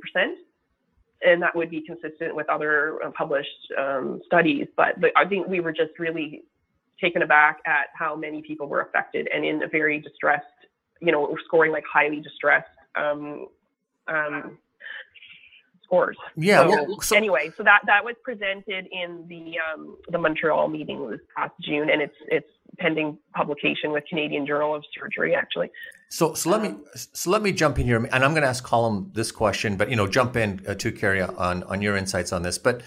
and 1.23 1.41
that 1.41 1.55
would 1.55 1.71
be 1.71 1.81
consistent 1.81 2.35
with 2.35 2.47
other 2.49 3.03
uh, 3.03 3.09
published 3.17 3.73
um, 3.77 4.21
studies. 4.27 4.67
But, 4.77 5.01
but 5.01 5.11
I 5.17 5.25
think 5.25 5.47
we 5.47 5.59
were 5.59 5.73
just 5.73 5.97
really 5.97 6.43
taken 7.01 7.23
aback 7.23 7.57
at 7.65 7.87
how 7.95 8.15
many 8.15 8.43
people 8.43 8.67
were 8.67 8.81
affected 8.81 9.27
and 9.33 9.43
in 9.43 9.63
a 9.63 9.67
very 9.67 9.99
distressed 9.99 10.45
you 11.01 11.11
know, 11.11 11.35
scoring 11.45 11.71
like 11.71 11.83
highly 11.91 12.21
distressed 12.21 12.69
um, 12.95 13.47
um, 14.07 14.57
scores. 15.83 16.17
Yeah. 16.35 16.63
So, 16.63 16.69
well, 16.69 17.01
so, 17.01 17.15
anyway, 17.15 17.51
so 17.57 17.63
that 17.63 17.81
that 17.85 18.03
was 18.05 18.15
presented 18.23 18.87
in 18.91 19.25
the 19.27 19.55
um, 19.59 19.97
the 20.09 20.17
Montreal 20.17 20.69
meeting 20.69 21.09
this 21.09 21.19
past 21.35 21.53
June, 21.61 21.89
and 21.89 22.01
it's 22.01 22.15
it's 22.27 22.47
pending 22.79 23.17
publication 23.33 23.91
with 23.91 24.03
Canadian 24.07 24.45
Journal 24.45 24.75
of 24.75 24.83
Surgery 24.97 25.35
actually. 25.35 25.69
So, 26.09 26.33
so 26.33 26.49
let 26.49 26.61
me 26.61 26.75
so 26.93 27.29
let 27.29 27.41
me 27.41 27.51
jump 27.51 27.79
in 27.79 27.85
here, 27.85 27.97
and 27.97 28.23
I'm 28.23 28.31
going 28.31 28.43
to 28.43 28.47
ask 28.49 28.65
Colm 28.65 29.13
this 29.13 29.31
question, 29.31 29.77
but 29.77 29.89
you 29.89 29.95
know, 29.95 30.07
jump 30.07 30.35
in 30.35 30.61
uh, 30.67 30.75
to 30.75 30.91
Carrie 30.91 31.21
on 31.21 31.63
on 31.63 31.81
your 31.81 31.95
insights 31.95 32.31
on 32.31 32.43
this. 32.43 32.57
But 32.57 32.81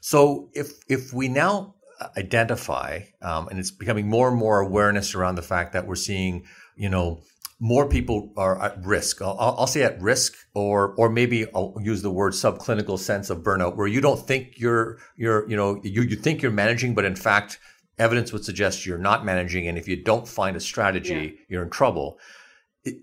so 0.00 0.50
if 0.54 0.72
if 0.88 1.12
we 1.12 1.28
now 1.28 1.74
identify, 2.16 3.00
um, 3.22 3.48
and 3.48 3.58
it's 3.58 3.70
becoming 3.70 4.08
more 4.08 4.28
and 4.28 4.36
more 4.36 4.60
awareness 4.60 5.14
around 5.14 5.36
the 5.36 5.42
fact 5.42 5.72
that 5.72 5.86
we're 5.86 5.94
seeing, 5.94 6.44
you 6.76 6.88
know, 6.88 7.22
more 7.58 7.88
people 7.88 8.32
are 8.36 8.60
at 8.60 8.84
risk. 8.84 9.22
I'll, 9.22 9.36
I'll, 9.38 9.66
say 9.66 9.82
at 9.82 10.00
risk, 10.00 10.34
or 10.54 10.94
or 10.96 11.08
maybe 11.08 11.46
I'll 11.54 11.74
use 11.80 12.02
the 12.02 12.10
word 12.10 12.32
subclinical 12.32 12.98
sense 12.98 13.30
of 13.30 13.38
burnout, 13.38 13.76
where 13.76 13.86
you 13.86 14.00
don't 14.00 14.20
think 14.26 14.54
you're 14.58 14.98
you're 15.16 15.48
you 15.48 15.56
know 15.56 15.80
you 15.82 16.02
you 16.02 16.16
think 16.16 16.42
you're 16.42 16.52
managing, 16.52 16.94
but 16.94 17.04
in 17.04 17.16
fact, 17.16 17.58
evidence 17.98 18.32
would 18.32 18.44
suggest 18.44 18.84
you're 18.84 18.98
not 18.98 19.24
managing, 19.24 19.68
and 19.68 19.78
if 19.78 19.88
you 19.88 20.02
don't 20.02 20.28
find 20.28 20.56
a 20.56 20.60
strategy, 20.60 21.14
yeah. 21.14 21.44
you're 21.48 21.62
in 21.62 21.70
trouble. 21.70 22.18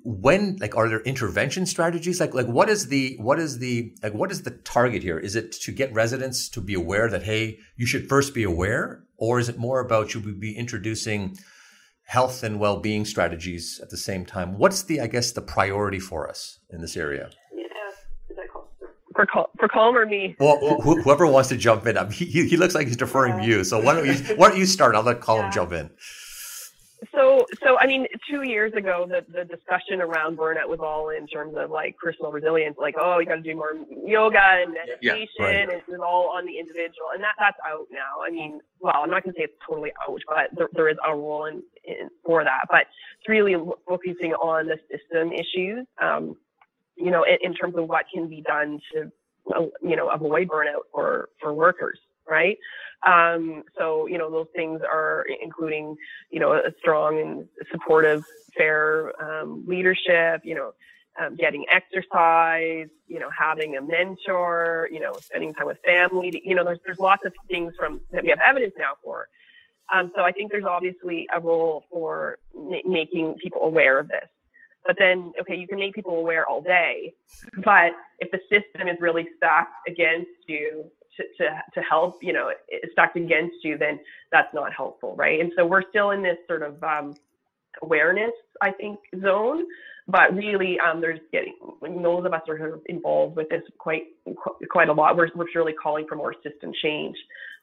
When 0.03 0.57
like 0.57 0.77
are 0.77 0.87
there 0.87 1.01
intervention 1.01 1.65
strategies? 1.65 2.19
Like 2.19 2.33
like 2.35 2.47
what 2.47 2.69
is 2.69 2.87
the 2.87 3.17
what 3.19 3.39
is 3.39 3.57
the 3.57 3.95
like 4.03 4.13
what 4.13 4.31
is 4.31 4.43
the 4.43 4.51
target 4.51 5.01
here? 5.01 5.17
Is 5.17 5.35
it 5.35 5.51
to 5.63 5.71
get 5.71 5.91
residents 5.93 6.47
to 6.49 6.61
be 6.61 6.75
aware 6.75 7.09
that 7.09 7.23
hey, 7.23 7.57
you 7.75 7.87
should 7.87 8.07
first 8.07 8.35
be 8.35 8.43
aware, 8.43 9.03
or 9.17 9.39
is 9.39 9.49
it 9.49 9.57
more 9.57 9.79
about 9.79 10.11
should 10.11 10.25
we 10.25 10.33
be 10.33 10.55
introducing 10.55 11.37
health 12.13 12.43
and 12.43 12.59
well-being 12.59 13.05
strategies 13.05 13.79
at 13.81 13.89
the 13.89 13.97
same 13.97 14.23
time. 14.23 14.55
What's 14.59 14.83
the, 14.83 15.01
I 15.01 15.07
guess, 15.07 15.31
the 15.31 15.41
priority 15.41 15.97
for 15.99 16.29
us 16.29 16.59
in 16.69 16.79
this 16.79 16.95
area? 16.95 17.31
Yeah, 17.51 17.63
for 19.15 19.25
Col- 19.25 19.49
for 19.59 19.67
Colm 19.67 19.95
or 19.95 20.05
me? 20.05 20.35
Well, 20.39 20.59
wh- 20.59 21.01
whoever 21.01 21.25
wants 21.25 21.49
to 21.49 21.57
jump 21.57 21.87
in, 21.87 21.97
i 21.97 22.07
he, 22.11 22.25
he 22.47 22.55
looks 22.55 22.75
like 22.75 22.85
he's 22.85 22.97
deferring 22.97 23.37
to 23.37 23.43
uh, 23.43 23.47
you. 23.47 23.63
So 23.63 23.81
why 23.81 23.95
don't 23.95 24.05
you 24.05 24.35
why 24.35 24.49
don't 24.49 24.59
you 24.59 24.67
start? 24.67 24.93
I'll 24.95 25.01
let 25.01 25.21
Colm 25.21 25.39
yeah. 25.39 25.49
jump 25.49 25.71
in. 25.71 25.89
So, 27.13 27.45
so 27.63 27.77
I 27.79 27.87
mean, 27.87 28.05
two 28.29 28.43
years 28.43 28.73
ago, 28.73 29.07
the, 29.07 29.25
the 29.31 29.45
discussion 29.45 30.01
around 30.01 30.37
burnout 30.37 30.67
was 30.67 30.79
all 30.81 31.09
in 31.09 31.27
terms 31.27 31.55
of 31.57 31.71
like 31.71 31.95
personal 31.97 32.31
resilience, 32.31 32.75
like 32.79 32.95
oh, 32.99 33.19
you 33.19 33.25
got 33.25 33.35
to 33.35 33.41
do 33.41 33.55
more 33.55 33.73
yoga 34.05 34.39
and 34.39 34.73
meditation, 34.73 35.27
yeah, 35.39 35.45
right. 35.45 35.55
and 35.55 35.71
it 35.71 35.83
was 35.87 35.99
all 36.03 36.29
on 36.35 36.45
the 36.45 36.57
individual, 36.57 37.09
and 37.13 37.23
that 37.23 37.35
that's 37.39 37.57
out 37.67 37.87
now. 37.91 38.23
I 38.25 38.31
mean, 38.31 38.59
well, 38.79 38.93
I'm 38.95 39.09
not 39.09 39.23
going 39.23 39.33
to 39.33 39.39
say 39.39 39.43
it's 39.45 39.53
totally 39.67 39.91
out, 40.07 40.19
but 40.27 40.57
there, 40.57 40.69
there 40.73 40.89
is 40.89 40.97
a 41.07 41.15
role 41.15 41.45
in, 41.45 41.63
in 41.83 42.09
for 42.25 42.43
that. 42.43 42.65
But 42.69 42.87
it's 43.19 43.29
really 43.29 43.55
focusing 43.87 44.33
on 44.33 44.67
the 44.67 44.77
system 44.91 45.31
issues, 45.31 45.85
um, 46.01 46.35
you 46.95 47.11
know, 47.11 47.23
in, 47.23 47.37
in 47.41 47.53
terms 47.53 47.75
of 47.77 47.87
what 47.87 48.05
can 48.13 48.27
be 48.27 48.41
done 48.41 48.79
to, 48.93 49.11
you 49.81 49.95
know, 49.95 50.09
avoid 50.09 50.47
burnout 50.47 50.83
for 50.91 51.29
for 51.41 51.53
workers 51.53 51.99
right? 52.27 52.57
Um, 53.05 53.63
so, 53.77 54.07
you 54.07 54.17
know, 54.17 54.31
those 54.31 54.47
things 54.55 54.81
are 54.81 55.25
including, 55.41 55.95
you 56.29 56.39
know, 56.39 56.53
a 56.53 56.73
strong 56.79 57.19
and 57.19 57.47
supportive, 57.71 58.23
fair 58.57 59.11
um, 59.21 59.65
leadership, 59.67 60.41
you 60.43 60.55
know, 60.55 60.71
um, 61.19 61.35
getting 61.35 61.65
exercise, 61.69 62.87
you 63.07 63.19
know, 63.19 63.29
having 63.37 63.77
a 63.77 63.81
mentor, 63.81 64.89
you 64.91 64.99
know, 64.99 65.13
spending 65.19 65.53
time 65.53 65.67
with 65.67 65.77
family. 65.85 66.41
You 66.43 66.55
know, 66.55 66.63
there's 66.63 66.79
there's 66.85 66.99
lots 66.99 67.23
of 67.25 67.33
things 67.49 67.73
from 67.77 68.01
that 68.11 68.23
we 68.23 68.29
have 68.29 68.39
evidence 68.45 68.73
now 68.77 68.93
for. 69.03 69.27
Um, 69.93 70.11
so 70.15 70.23
I 70.23 70.31
think 70.31 70.51
there's 70.51 70.63
obviously 70.63 71.27
a 71.35 71.39
role 71.39 71.83
for 71.91 72.39
ma- 72.55 72.77
making 72.85 73.35
people 73.43 73.61
aware 73.63 73.99
of 73.99 74.07
this. 74.07 74.27
But 74.85 74.97
then, 74.99 75.31
okay, 75.39 75.55
you 75.55 75.67
can 75.67 75.79
make 75.79 75.93
people 75.93 76.17
aware 76.17 76.45
all 76.45 76.61
day, 76.61 77.13
but 77.63 77.91
if 78.19 78.31
the 78.31 78.39
system 78.49 78.87
is 78.87 78.97
really 78.99 79.27
stacked 79.37 79.87
against 79.87 80.29
you, 80.47 80.85
to, 81.17 81.23
to, 81.37 81.49
to 81.73 81.81
help, 81.81 82.19
you 82.21 82.33
know, 82.33 82.51
stacked 82.91 83.17
against 83.17 83.57
you, 83.63 83.77
then 83.77 83.99
that's 84.31 84.53
not 84.53 84.73
helpful, 84.73 85.15
right? 85.15 85.39
And 85.39 85.51
so 85.55 85.65
we're 85.65 85.87
still 85.89 86.11
in 86.11 86.21
this 86.21 86.37
sort 86.47 86.63
of 86.63 86.81
um, 86.83 87.15
awareness, 87.81 88.31
I 88.61 88.71
think, 88.71 88.99
zone. 89.21 89.63
But 90.07 90.35
really, 90.35 90.77
um, 90.79 90.99
there's 90.99 91.19
getting 91.31 91.55
those 91.81 92.25
of 92.25 92.33
us 92.33 92.41
are 92.49 92.57
sort 92.57 92.73
of 92.73 92.81
involved 92.87 93.37
with 93.37 93.47
this 93.47 93.61
quite 93.77 94.03
quite 94.69 94.89
a 94.89 94.93
lot. 94.93 95.15
We're, 95.15 95.29
we're 95.33 95.45
really 95.55 95.71
calling 95.71 96.05
for 96.09 96.15
more 96.15 96.33
system 96.43 96.73
change 96.83 97.15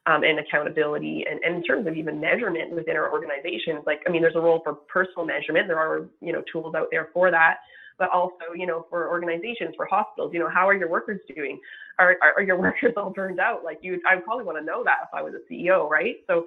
um, 0.07 0.25
and 0.25 0.38
accountability, 0.38 1.26
and, 1.30 1.38
and 1.45 1.57
in 1.57 1.62
terms 1.62 1.87
of 1.87 1.97
even 1.97 2.19
measurement 2.19 2.71
within 2.73 2.97
our 2.97 3.12
organizations. 3.12 3.83
Like, 3.85 4.00
I 4.07 4.11
mean, 4.11 4.23
there's 4.23 4.37
a 4.37 4.40
role 4.40 4.62
for 4.64 4.73
personal 4.73 5.26
measurement. 5.26 5.69
There 5.69 5.78
are 5.78 6.09
you 6.23 6.33
know 6.33 6.42
tools 6.50 6.75
out 6.75 6.87
there 6.90 7.11
for 7.12 7.30
that 7.30 7.57
but 8.00 8.11
also, 8.11 8.54
you 8.57 8.66
know, 8.66 8.87
for 8.88 9.11
organizations, 9.11 9.75
for 9.76 9.85
hospitals, 9.85 10.33
you 10.33 10.40
know, 10.40 10.49
how 10.49 10.66
are 10.66 10.75
your 10.75 10.88
workers 10.88 11.21
doing? 11.37 11.61
Are, 11.99 12.16
are, 12.23 12.33
are 12.38 12.42
your 12.42 12.57
workers 12.66 12.95
all 12.97 13.11
burned 13.11 13.38
out? 13.38 13.62
Like 13.62 13.78
you, 13.83 14.00
I 14.11 14.16
probably 14.16 14.45
want 14.45 14.59
to 14.59 14.64
know 14.64 14.83
that 14.83 14.97
if 15.04 15.11
I 15.14 15.23
was 15.23 15.35
a 15.35 15.52
CEO, 15.52 15.88
right? 15.88 16.16
So, 16.26 16.47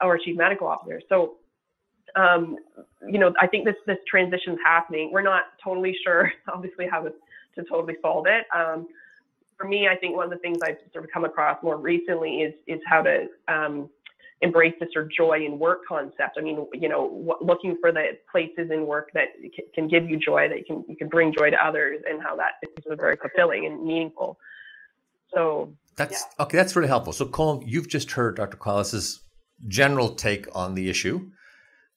or 0.00 0.16
chief 0.18 0.36
medical 0.36 0.68
officer. 0.68 1.02
So, 1.08 1.34
um, 2.16 2.56
you 3.08 3.18
know, 3.18 3.32
I 3.40 3.48
think 3.48 3.64
this 3.64 3.74
this 3.86 3.98
transition 4.08 4.54
is 4.54 4.58
happening. 4.64 5.10
We're 5.12 5.22
not 5.22 5.44
totally 5.62 5.96
sure, 6.04 6.32
obviously, 6.48 6.86
how 6.88 7.02
to, 7.02 7.10
to 7.56 7.64
totally 7.68 7.96
solve 8.00 8.26
it. 8.28 8.46
Um, 8.54 8.86
for 9.56 9.66
me, 9.66 9.88
I 9.88 9.96
think 9.96 10.16
one 10.16 10.26
of 10.26 10.30
the 10.30 10.38
things 10.38 10.58
I've 10.62 10.76
sort 10.92 11.04
of 11.04 11.10
come 11.10 11.24
across 11.24 11.60
more 11.62 11.76
recently 11.76 12.36
is 12.36 12.54
is 12.68 12.80
how 12.86 13.02
to 13.02 13.26
um, 13.48 13.90
embrace 14.40 14.74
this 14.80 14.90
or 14.94 15.08
joy 15.16 15.44
in 15.44 15.58
work 15.58 15.80
concept. 15.88 16.36
I 16.36 16.40
mean, 16.40 16.66
you 16.72 16.88
know, 16.88 17.36
looking 17.40 17.76
for 17.80 17.92
the 17.92 18.18
places 18.30 18.70
in 18.70 18.86
work 18.86 19.10
that 19.14 19.28
can 19.74 19.88
give 19.88 20.08
you 20.08 20.18
joy, 20.18 20.48
that 20.48 20.58
you 20.58 20.64
can 20.64 20.84
you 20.88 20.96
can 20.96 21.08
bring 21.08 21.32
joy 21.32 21.50
to 21.50 21.56
others, 21.64 22.00
and 22.08 22.22
how 22.22 22.36
that 22.36 22.52
is 22.62 22.84
very 22.98 23.16
fulfilling 23.16 23.66
and 23.66 23.82
meaningful. 23.84 24.38
So 25.32 25.72
that's 25.96 26.24
yeah. 26.38 26.44
okay. 26.44 26.56
That's 26.56 26.76
really 26.76 26.88
helpful. 26.88 27.12
So, 27.12 27.26
Colm, 27.26 27.62
you've 27.66 27.88
just 27.88 28.12
heard 28.12 28.36
Dr. 28.36 28.56
Kollias's 28.56 29.20
general 29.66 30.14
take 30.14 30.46
on 30.54 30.74
the 30.74 30.90
issue. 30.90 31.30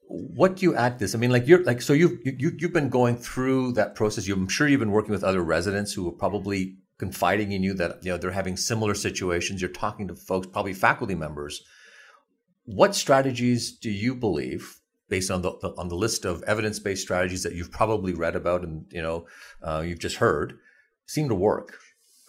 What 0.09 0.55
do 0.57 0.65
you 0.65 0.75
add 0.75 0.93
to 0.93 0.99
this? 0.99 1.15
I 1.15 1.17
mean, 1.17 1.31
like 1.31 1.47
you're 1.47 1.63
like 1.63 1.81
so 1.81 1.93
you've 1.93 2.19
you, 2.23 2.51
you've 2.57 2.73
been 2.73 2.89
going 2.89 3.17
through 3.17 3.73
that 3.73 3.95
process. 3.95 4.27
I'm 4.29 4.47
sure 4.47 4.67
you've 4.67 4.79
been 4.79 4.91
working 4.91 5.11
with 5.11 5.23
other 5.23 5.41
residents 5.41 5.93
who 5.93 6.07
are 6.07 6.13
probably 6.13 6.77
confiding 6.97 7.51
in 7.51 7.61
you 7.61 7.73
that 7.73 8.03
you 8.03 8.11
know 8.11 8.17
they're 8.17 8.31
having 8.31 8.55
similar 8.55 8.93
situations. 8.93 9.61
You're 9.61 9.69
talking 9.69 10.07
to 10.07 10.15
folks, 10.15 10.47
probably 10.47 10.73
faculty 10.73 11.15
members 11.15 11.61
what 12.67 12.93
strategies 12.95 13.71
do 13.71 13.89
you 13.89 14.13
believe, 14.13 14.81
based 15.07 15.31
on 15.31 15.41
the, 15.41 15.51
on 15.77 15.87
the 15.87 15.95
list 15.95 16.25
of 16.25 16.43
evidence-based 16.43 17.01
strategies 17.01 17.41
that 17.43 17.55
you've 17.55 17.71
probably 17.71 18.13
read 18.13 18.35
about 18.35 18.61
and 18.63 18.85
you 18.91 19.01
know 19.01 19.25
uh, 19.63 19.81
you've 19.83 19.99
just 19.99 20.17
heard, 20.17 20.59
seem 21.07 21.29
to 21.29 21.35
work? 21.35 21.79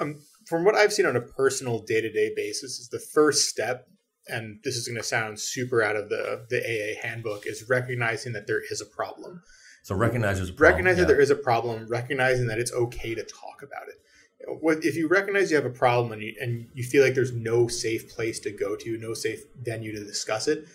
Um, 0.01 0.21
from 0.47 0.65
what 0.65 0.77
I've 0.77 0.93
seen 0.93 1.07
on 1.07 1.17
a 1.17 1.21
personal 1.21 1.81
day-to-day 1.81 2.33
basis, 2.37 2.79
is 2.79 2.89
the 2.89 3.01
first 3.01 3.49
step, 3.49 3.89
and 4.29 4.61
this 4.63 4.77
is 4.77 4.87
going 4.87 4.97
to 4.97 5.03
sound 5.03 5.41
super 5.41 5.83
out 5.83 5.97
of 5.97 6.09
the 6.09 6.47
the 6.49 6.61
AA 6.61 7.05
handbook, 7.05 7.45
is 7.45 7.69
recognizing 7.69 8.33
that 8.35 8.47
there 8.47 8.63
is 8.71 8.81
a 8.81 8.87
problem. 8.87 9.43
So 9.83 9.97
recognize 9.97 10.37
there's 10.37 10.51
a 10.51 10.53
problem. 10.53 10.73
Recognize 10.73 10.97
yeah. 10.99 11.05
that 11.05 11.09
there 11.09 11.21
is 11.21 11.31
a 11.31 11.37
problem. 11.37 11.89
Recognizing 11.89 12.47
that 12.47 12.61
it's 12.61 12.73
okay 12.73 13.17
to 13.17 13.25
talk 13.25 13.63
about 13.63 13.89
it 13.89 13.97
if 14.41 14.97
you 14.97 15.09
recognize 15.09 15.51
you 15.51 15.57
have 15.57 15.67
a 15.67 15.71
problem 15.71 16.13
and 16.13 16.23
you, 16.23 16.35
and 16.41 16.69
you 16.75 16.85
feel 16.85 17.03
like 17.03 17.15
there's 17.15 17.33
no 17.33 17.69
safe 17.69 18.09
place 18.09 18.39
to 18.41 18.51
go 18.51 18.77
to, 18.77 18.97
no 18.99 19.15
safe 19.15 19.45
venue 19.61 19.93
to 19.93 20.05
discuss 20.05 20.49
it, 20.49 20.67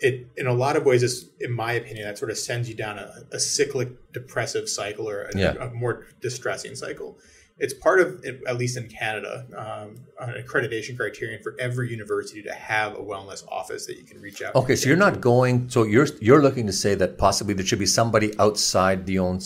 it 0.00 0.26
in 0.36 0.46
a 0.46 0.52
lot 0.52 0.76
of 0.76 0.84
ways, 0.84 1.02
is, 1.02 1.30
in 1.40 1.52
my 1.52 1.72
opinion, 1.72 2.06
that 2.06 2.18
sort 2.18 2.30
of 2.30 2.38
sends 2.38 2.68
you 2.68 2.74
down 2.74 2.98
a, 2.98 3.24
a 3.32 3.40
cyclic 3.40 4.12
depressive 4.12 4.68
cycle 4.68 5.08
or 5.08 5.22
a, 5.22 5.36
yeah. 5.36 5.54
a, 5.54 5.70
more 5.70 6.06
distressing 6.20 6.74
cycle. 6.76 7.18
It's 7.58 7.74
part 7.74 8.00
of, 8.00 8.24
at 8.46 8.56
least 8.56 8.76
in 8.76 8.88
Canada, 8.88 9.44
um, 9.56 9.96
an 10.20 10.40
accreditation 10.40 10.96
criterion 10.96 11.42
for 11.42 11.56
every 11.58 11.90
university 11.90 12.40
to 12.42 12.52
have 12.52 12.94
a 12.94 13.00
wellness 13.00 13.44
office 13.48 13.84
that 13.86 13.96
you 13.96 14.04
can 14.04 14.20
reach 14.20 14.40
out. 14.40 14.54
Okay, 14.54 14.76
so 14.76 14.88
you're 14.88 14.96
not 14.96 15.20
going. 15.20 15.68
So 15.68 15.82
you're 15.82 16.06
you're 16.20 16.40
looking 16.40 16.68
to 16.68 16.72
say 16.72 16.94
that 16.94 17.18
possibly 17.18 17.54
there 17.54 17.66
should 17.66 17.80
be 17.80 17.86
somebody 17.86 18.32
outside 18.38 19.06
the 19.06 19.18
own 19.18 19.40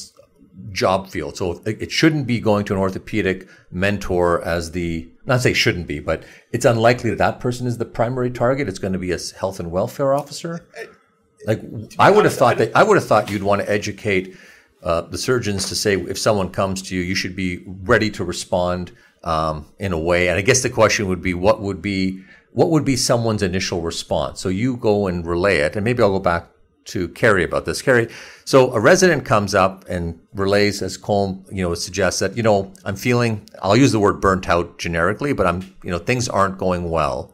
job 0.71 1.09
field. 1.09 1.37
So 1.37 1.63
it 1.65 1.91
shouldn't 1.91 2.27
be 2.27 2.41
going 2.41 2.65
to 2.67 2.75
an 2.75 2.79
orthopedic 2.79 3.49
mentor 3.71 4.43
as 4.43 4.73
the, 4.73 5.09
not 5.27 5.41
say 5.41 5.53
shouldn't 5.53 5.87
be, 5.87 6.01
but 6.01 6.25
it's 6.53 6.65
unlikely 6.65 7.11
that 7.11 7.19
that 7.19 7.41
person 7.41 7.67
is 7.67 7.79
the 7.79 7.85
primary 7.85 8.31
target. 8.31 8.69
It's 8.69 8.79
going 8.79 8.93
to 8.93 8.99
be 8.99 9.13
a 9.13 9.19
health 9.39 9.61
and 9.61 9.71
welfare 9.71 10.15
officer. 10.15 10.67
Like 11.47 11.63
I 11.99 12.11
would 12.11 12.25
have 12.25 12.35
thought 12.35 12.59
that 12.59 12.71
I 12.75 12.83
would 12.83 12.97
have 12.97 13.07
thought 13.07 13.31
you'd 13.31 13.43
want 13.43 13.63
to 13.63 13.71
educate 13.71 14.37
uh, 14.83 15.03
the 15.03 15.19
surgeons 15.19 15.69
to 15.69 15.75
say 15.75 15.97
if 15.97 16.19
someone 16.19 16.51
comes 16.51 16.83
to 16.83 16.97
you, 16.97 17.03
you 17.03 17.15
should 17.15 17.35
be 17.35 17.65
ready 17.67 18.11
to 18.11 18.25
respond 18.25 18.93
um, 19.25 19.67
in 19.79 19.93
a 19.93 19.99
way. 19.99 20.29
And 20.29 20.39
I 20.39 20.43
guess 20.43 20.63
the 20.63 20.71
question 20.71 21.09
would 21.09 21.23
be, 21.23 21.35
what 21.35 21.61
would 21.61 21.83
be 21.83 22.23
what 22.53 22.69
would 22.69 22.85
be 22.85 22.97
someone's 22.97 23.43
initial 23.43 23.81
response? 23.81 24.41
So 24.41 24.51
you 24.51 24.77
go 24.77 25.07
and 25.07 25.27
relay 25.27 25.59
it, 25.59 25.75
and 25.75 25.85
maybe 25.85 26.03
I'll 26.03 26.11
go 26.11 26.19
back 26.19 26.49
to 26.87 27.09
Carrie 27.09 27.45
about 27.45 27.65
this. 27.65 27.83
Carrie, 27.83 28.09
so 28.45 28.73
a 28.73 28.81
resident 28.81 29.25
comes 29.25 29.55
up 29.55 29.85
and 29.89 30.19
relays, 30.35 30.83
as 30.83 30.99
Colm, 30.99 31.45
you 31.53 31.63
know, 31.63 31.75
suggests 31.75 32.21
that, 32.21 32.37
you 32.37 32.43
know, 32.43 32.73
I'm 32.85 32.97
feeling, 32.97 33.49
I'll 33.63 33.77
use 33.77 33.93
the 33.93 34.01
word 34.01 34.21
burnt 34.21 34.49
out 34.49 34.79
generically, 34.79 35.33
but 35.33 35.47
I'm, 35.47 35.75
you 35.83 35.91
know, 35.91 35.99
things 35.99 36.29
aren't 36.29 36.59
going 36.59 36.91
well. 36.91 37.33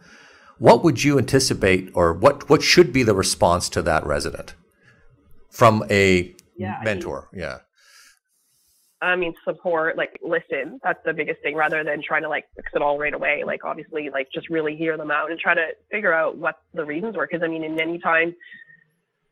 What 0.58 0.82
would 0.84 1.04
you 1.04 1.18
anticipate 1.18 1.90
or 1.94 2.12
what, 2.12 2.48
what 2.48 2.62
should 2.62 2.92
be 2.92 3.02
the 3.02 3.14
response 3.14 3.68
to 3.70 3.82
that 3.82 4.04
resident 4.04 4.54
from 5.50 5.84
a 5.90 6.34
yeah, 6.56 6.80
mentor? 6.84 7.28
I 7.32 7.36
mean, 7.36 7.44
yeah. 7.44 7.58
I 9.00 9.14
mean, 9.14 9.32
support, 9.44 9.96
like 9.96 10.18
listen. 10.22 10.80
That's 10.82 10.98
the 11.04 11.12
biggest 11.12 11.40
thing 11.42 11.54
rather 11.54 11.84
than 11.84 12.02
trying 12.02 12.22
to 12.22 12.28
like 12.28 12.46
fix 12.56 12.72
it 12.74 12.82
all 12.82 12.98
right 12.98 13.14
away. 13.14 13.44
Like 13.46 13.64
obviously, 13.64 14.10
like 14.10 14.26
just 14.34 14.50
really 14.50 14.74
hear 14.76 14.96
them 14.96 15.10
out 15.10 15.30
and 15.30 15.38
try 15.38 15.54
to 15.54 15.68
figure 15.90 16.12
out 16.12 16.36
what 16.36 16.56
the 16.74 16.84
reasons 16.84 17.16
were. 17.16 17.26
Cause 17.28 17.40
I 17.44 17.46
mean, 17.46 17.62
in 17.62 17.76
many 17.76 18.00
times, 18.00 18.34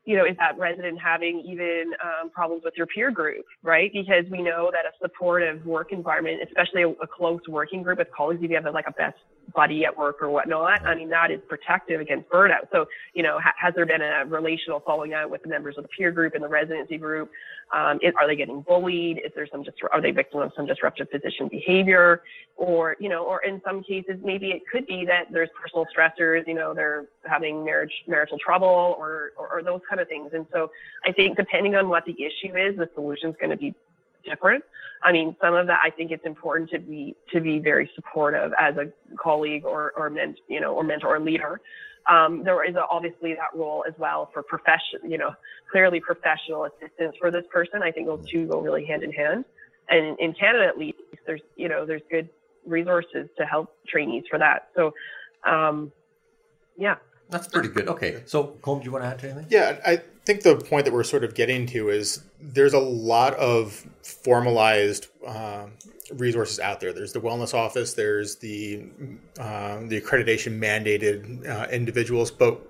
you 0.07 0.17
know, 0.17 0.25
is 0.25 0.37
that 0.39 0.57
resident 0.57 0.99
having 1.01 1.43
even 1.45 1.93
um, 2.03 2.31
problems 2.31 2.63
with 2.65 2.75
your 2.77 2.87
peer 2.87 3.11
group, 3.11 3.45
right? 3.63 3.91
Because 3.93 4.25
we 4.31 4.41
know 4.41 4.71
that 4.73 4.87
a 4.87 4.93
supportive 5.03 5.67
work 5.67 5.93
environment, 5.93 6.41
especially 6.45 6.83
a, 6.83 6.89
a 6.89 7.07
close 7.07 7.41
working 7.49 7.83
group 7.83 7.99
with 7.99 8.09
colleagues, 8.17 8.41
if 8.43 8.51
you 8.51 8.57
have 8.57 8.73
like 8.73 8.87
a 8.87 8.93
best 8.93 9.17
buddy 9.55 9.85
at 9.85 9.97
work 9.97 10.23
or 10.23 10.31
whatnot, 10.31 10.85
I 10.87 10.95
mean, 10.95 11.09
that 11.11 11.31
is 11.31 11.41
protective 11.49 12.01
against 12.01 12.29
burnout. 12.29 12.69
So, 12.73 12.87
you 13.15 13.23
know, 13.23 13.39
ha- 13.39 13.55
has 13.59 13.75
there 13.75 13.87
been 13.87 14.03
a 14.03 14.25
relational 14.27 14.81
falling 14.81 15.15
out 15.15 15.31
with 15.31 15.43
the 15.43 15.49
members 15.49 15.77
of 15.79 15.85
the 15.85 15.89
peer 15.89 16.11
group 16.11 16.35
and 16.35 16.43
the 16.43 16.49
residency 16.49 16.99
group? 16.99 17.31
Um, 17.75 17.99
is, 18.01 18.13
are 18.21 18.29
they 18.29 18.37
getting 18.37 18.61
bullied? 18.61 19.19
Is 19.25 19.33
there 19.35 19.47
some 19.51 19.65
just 19.65 19.77
are 19.93 20.01
they 20.01 20.13
victim 20.13 20.41
of 20.41 20.53
some 20.57 20.67
disruptive 20.67 21.09
physician 21.11 21.49
behavior? 21.49 22.23
Or, 22.57 22.97
you 23.01 23.09
know, 23.09 23.25
or 23.25 23.43
in 23.45 23.61
some 23.65 23.83
cases, 23.83 24.17
maybe 24.23 24.51
it 24.51 24.63
could 24.71 24.87
be 24.87 25.05
that 25.07 25.25
there's 25.31 25.51
personal 25.61 25.85
stressors, 25.95 26.47
you 26.47 26.55
know, 26.55 26.73
they're 26.75 27.07
having 27.25 27.65
marriage, 27.65 27.93
marital 28.07 28.39
trouble 28.39 28.97
or, 28.99 29.33
or, 29.37 29.49
or 29.53 29.63
those 29.63 29.81
kind 29.89 30.01
of 30.01 30.09
things. 30.09 30.31
And 30.33 30.47
so 30.53 30.71
I 31.05 31.13
think 31.13 31.37
depending 31.37 31.75
on 31.75 31.89
what 31.89 32.05
the 32.05 32.13
issue 32.13 32.57
is, 32.57 32.77
the 32.77 32.89
solution 32.95 33.31
is 33.31 33.37
going 33.39 33.51
to 33.51 33.57
be 33.57 33.75
different. 34.29 34.65
I 35.03 35.13
mean, 35.13 35.37
some 35.41 35.55
of 35.55 35.67
that 35.67 35.81
I 35.85 35.91
think 35.91 36.11
it's 36.11 36.25
important 36.25 36.71
to 36.71 36.79
be 36.79 37.17
to 37.33 37.41
be 37.41 37.59
very 37.59 37.91
supportive 37.95 38.53
as 38.59 38.77
a 38.77 38.91
colleague 39.17 39.65
or 39.65 39.93
or 39.97 40.11
ment, 40.11 40.39
you 40.49 40.61
know 40.61 40.75
or 40.75 40.83
mentor 40.83 41.17
or 41.17 41.21
leader. 41.21 41.61
Um, 42.09 42.45
there 42.45 42.65
is 42.65 42.77
obviously 42.91 43.35
that 43.35 43.59
role 43.59 43.85
as 43.87 43.95
well 43.99 44.31
for 44.33 44.43
profession, 44.43 45.01
you 45.09 45.19
know, 45.19 45.35
clearly 45.73 45.99
professional 45.99 46.65
assistance 46.65 47.17
for 47.21 47.33
this 47.33 47.45
person. 47.53 47.83
I 47.83 47.91
think 47.91 48.07
those 48.07 48.25
two 48.31 48.47
go 48.47 48.61
really 48.61 48.85
hand 48.85 49.03
in 49.03 49.13
hand. 49.13 49.45
And 49.89 50.17
in 50.21 50.33
Canada, 50.33 50.67
at 50.67 50.79
least, 50.79 50.99
there's 51.27 51.43
you 51.57 51.69
know 51.69 51.85
there's 51.85 52.03
good 52.11 52.29
resources 52.65 53.29
to 53.39 53.45
help 53.45 53.75
trainees 53.89 54.25
for 54.31 54.39
that. 54.39 54.69
So, 54.75 54.93
um, 55.45 55.93
yeah. 56.77 56.97
That's 57.29 57.49
pretty 57.49 57.69
good. 57.69 57.89
Okay, 57.89 58.23
so 58.27 58.57
Colm, 58.63 58.81
do 58.81 58.85
you 58.85 58.93
want 58.93 59.05
to 59.05 59.09
add 59.09 59.19
to 59.21 59.27
anything? 59.31 59.47
Yeah, 59.51 59.79
I 59.85 60.01
think 60.25 60.43
the 60.43 60.57
point 60.57 60.85
that 60.85 60.95
we're 60.95 61.03
sort 61.05 61.25
of 61.25 61.35
getting 61.35 61.67
to 61.69 61.89
is 61.89 62.23
there's 62.41 62.73
a 62.75 62.79
lot 62.79 63.35
of 63.35 63.85
formalized 64.03 65.09
uh, 65.27 65.67
resources 66.13 66.61
out 66.61 66.81
there. 66.81 66.93
There's 66.93 67.13
the 67.13 67.21
wellness 67.21 67.53
office. 67.55 67.95
There's 67.95 68.37
the 68.37 68.85
uh, 69.41 69.81
the 69.87 70.01
accreditation 70.01 70.59
mandated 70.61 71.49
uh, 71.49 71.67
individuals. 71.71 72.31
But 72.31 72.61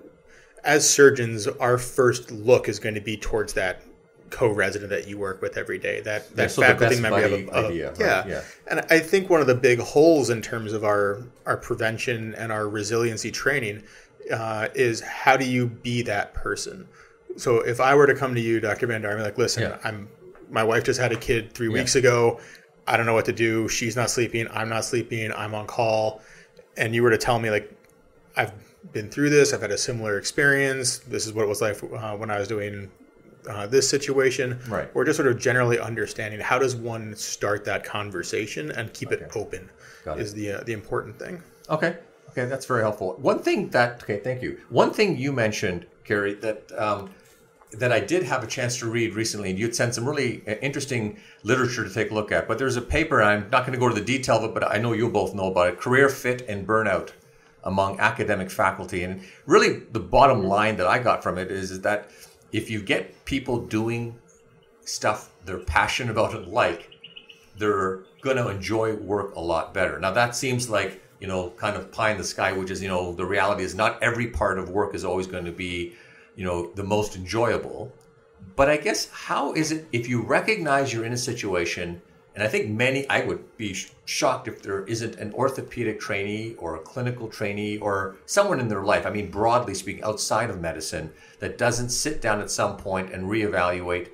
as 0.63 0.89
surgeons, 0.89 1.47
our 1.47 1.77
first 1.77 2.31
look 2.31 2.67
is 2.67 2.79
going 2.79 2.95
to 2.95 3.01
be 3.01 3.15
towards 3.17 3.53
that 3.53 3.83
co-resident 4.29 4.89
that 4.89 5.07
you 5.07 5.17
work 5.17 5.41
with 5.41 5.55
every 5.57 5.77
day. 5.77 6.01
That 6.01 6.35
that 6.35 6.43
Yeah, 6.43 6.47
so 6.47 6.61
faculty 6.61 6.99
member. 6.99 7.19
you 7.27 7.45
buddy 7.47 7.49
a- 7.49 7.61
a- 7.61 7.67
idea, 7.67 7.89
right? 7.91 7.99
yeah. 7.99 8.27
Yeah. 8.27 8.41
And 8.69 8.81
I 8.89 8.99
think 8.99 9.29
one 9.29 9.39
of 9.39 9.47
the 9.47 9.55
big 9.55 9.79
holes 9.79 10.29
in 10.29 10.41
terms 10.41 10.73
of 10.73 10.83
our 10.83 11.23
our 11.45 11.57
prevention 11.57 12.33
and 12.35 12.51
our 12.51 12.67
resiliency 12.67 13.31
training 13.31 13.83
uh, 14.31 14.67
is 14.75 15.01
how 15.01 15.37
do 15.37 15.45
you 15.45 15.67
be 15.67 16.01
that 16.03 16.33
person? 16.33 16.87
So 17.37 17.59
if 17.59 17.79
I 17.79 17.93
were 17.95 18.07
to 18.07 18.15
come 18.15 18.33
to 18.35 18.41
you, 18.41 18.59
Dr. 18.59 18.87
Bhandari, 18.87 19.15
I'm 19.15 19.21
like, 19.21 19.37
listen, 19.37 19.63
Yeah. 19.63 19.77
I'm 19.83 20.07
my 20.49 20.63
wife 20.63 20.85
just 20.85 20.99
had 20.99 21.11
a 21.11 21.15
kid 21.17 21.51
three 21.53 21.67
Yeah. 21.67 21.73
weeks 21.73 21.95
ago. 21.95 22.39
I 22.87 22.95
don't 22.95 23.05
know 23.05 23.13
what 23.13 23.25
to 23.25 23.33
do. 23.33 23.67
She's 23.67 23.95
not 23.97 24.09
sleeping. 24.09 24.47
I'm 24.51 24.69
not 24.69 24.85
sleeping. 24.85 25.31
I'm 25.33 25.53
on 25.53 25.67
call. 25.67 26.21
And 26.77 26.95
you 26.95 27.03
were 27.03 27.09
to 27.09 27.17
tell 27.17 27.37
me 27.37 27.49
like, 27.51 27.69
I've 28.37 28.53
been 28.93 29.09
through 29.09 29.29
this. 29.29 29.53
I've 29.53 29.59
had 29.61 29.71
a 29.71 29.77
similar 29.77 30.17
experience. 30.17 30.99
This 30.99 31.25
is 31.27 31.33
what 31.33 31.43
it 31.43 31.47
was 31.49 31.59
like 31.61 31.77
uh, 31.83 32.15
when 32.15 32.31
I 32.31 32.39
was 32.39 32.47
doing 32.47 32.89
uh, 33.49 33.67
this 33.67 33.89
situation. 33.89 34.57
Right. 34.69 34.89
Or 34.93 35.03
just 35.03 35.17
sort 35.17 35.27
of 35.29 35.37
generally 35.37 35.79
understanding 35.79 36.39
how 36.39 36.57
does 36.59 36.75
one 36.77 37.13
start 37.15 37.65
that 37.65 37.83
conversation 37.83 38.71
and 38.71 38.93
keep 38.93 39.11
it 39.11 39.29
open 39.35 39.69
Got 40.05 40.19
it. 40.19 40.21
is 40.23 40.33
the 40.33 40.53
uh, 40.53 40.63
the 40.63 40.71
important 40.73 41.19
thing. 41.19 41.43
Okay. 41.69 41.97
Okay, 42.37 42.47
that's 42.47 42.67
very 42.67 42.81
helpful. 42.81 43.15
One 43.19 43.39
thing 43.39 43.69
that 43.69 44.03
okay, 44.03 44.19
thank 44.19 44.43
you. 44.43 44.59
One 44.69 44.91
thing 44.91 45.17
you 45.17 45.31
mentioned, 45.31 45.87
Carrie, 46.03 46.35
that 46.35 46.71
um, 46.77 47.09
that 47.71 47.91
I 47.91 47.99
did 47.99 48.21
have 48.21 48.43
a 48.43 48.47
chance 48.47 48.77
to 48.77 48.85
read 48.85 49.15
recently, 49.15 49.49
and 49.49 49.57
you'd 49.57 49.75
sent 49.75 49.95
some 49.95 50.07
really 50.07 50.43
uh, 50.47 50.51
interesting 50.61 51.19
literature 51.41 51.83
to 51.83 51.91
take 51.91 52.11
a 52.11 52.13
look 52.13 52.31
at. 52.31 52.47
But 52.47 52.59
there's 52.59 52.75
a 52.75 52.81
paper, 52.81 53.23
I'm 53.23 53.49
not 53.49 53.65
going 53.65 53.73
to 53.73 53.79
go 53.79 53.89
to 53.89 53.95
the 53.95 54.05
detail 54.05 54.37
of 54.37 54.43
it, 54.43 54.53
but 54.53 54.63
I 54.69 54.77
know 54.77 54.93
you'll 54.93 55.09
both 55.09 55.33
know 55.33 55.47
about 55.47 55.69
it: 55.69 55.79
career 55.79 56.09
fit 56.09 56.43
and 56.47 56.67
burnout 56.67 57.09
among 57.63 57.99
academic 57.99 58.51
faculty. 58.51 59.01
And 59.01 59.23
really, 59.47 59.79
the 59.91 59.99
bottom 59.99 60.43
line 60.43 60.77
that 60.77 60.85
I 60.85 60.99
got 60.99 61.23
from 61.23 61.39
it 61.39 61.49
is, 61.49 61.71
is 61.71 61.81
that 61.81 62.11
if 62.51 62.69
you 62.69 62.83
get 62.83 63.25
people 63.25 63.65
doing 63.65 64.15
stuff 64.85 65.31
they're 65.43 65.57
passionate 65.57 66.11
about 66.11 66.35
and 66.35 66.47
like, 66.47 66.91
they're 67.57 68.03
going 68.21 68.37
to 68.37 68.49
enjoy 68.49 68.93
work 68.93 69.35
a 69.35 69.39
lot 69.39 69.73
better. 69.73 69.99
Now 69.99 70.11
that 70.11 70.35
seems 70.35 70.69
like, 70.69 71.01
you 71.19 71.27
know, 71.27 71.49
kind 71.51 71.75
of 71.75 71.91
pie 71.91 72.11
in 72.11 72.17
the 72.17 72.23
sky, 72.23 72.51
which 72.51 72.71
is, 72.71 72.81
you 72.81 72.87
know, 72.87 73.13
the 73.13 73.25
reality 73.25 73.63
is 73.63 73.75
not 73.75 74.01
every 74.01 74.27
part 74.27 74.59
of 74.59 74.69
work 74.69 74.93
is 74.93 75.03
always 75.03 75.27
going 75.27 75.45
to 75.45 75.51
be, 75.51 75.93
you 76.35 76.45
know, 76.45 76.71
the 76.75 76.83
most 76.83 77.15
enjoyable. 77.15 77.91
But 78.55 78.69
I 78.69 78.77
guess 78.77 79.09
how 79.11 79.53
is 79.53 79.71
it 79.71 79.87
if 79.91 80.07
you 80.07 80.21
recognize 80.21 80.93
you're 80.93 81.05
in 81.05 81.13
a 81.13 81.17
situation, 81.17 82.01
and 82.35 82.43
I 82.43 82.47
think 82.47 82.69
many, 82.69 83.09
I 83.09 83.25
would 83.25 83.57
be 83.57 83.73
sh- 83.73 83.91
shocked 84.05 84.47
if 84.47 84.61
there 84.61 84.85
isn't 84.85 85.15
an 85.15 85.33
orthopedic 85.33 85.99
trainee 85.99 86.53
or 86.59 86.75
a 86.75 86.79
clinical 86.79 87.27
trainee 87.27 87.77
or 87.79 88.17
someone 88.27 88.59
in 88.59 88.67
their 88.67 88.83
life, 88.83 89.07
I 89.07 89.09
mean, 89.09 89.31
broadly 89.31 89.73
speaking, 89.73 90.03
outside 90.03 90.51
of 90.51 90.61
medicine, 90.61 91.11
that 91.39 91.57
doesn't 91.57 91.89
sit 91.89 92.21
down 92.21 92.39
at 92.39 92.51
some 92.51 92.77
point 92.77 93.11
and 93.11 93.25
reevaluate 93.25 94.09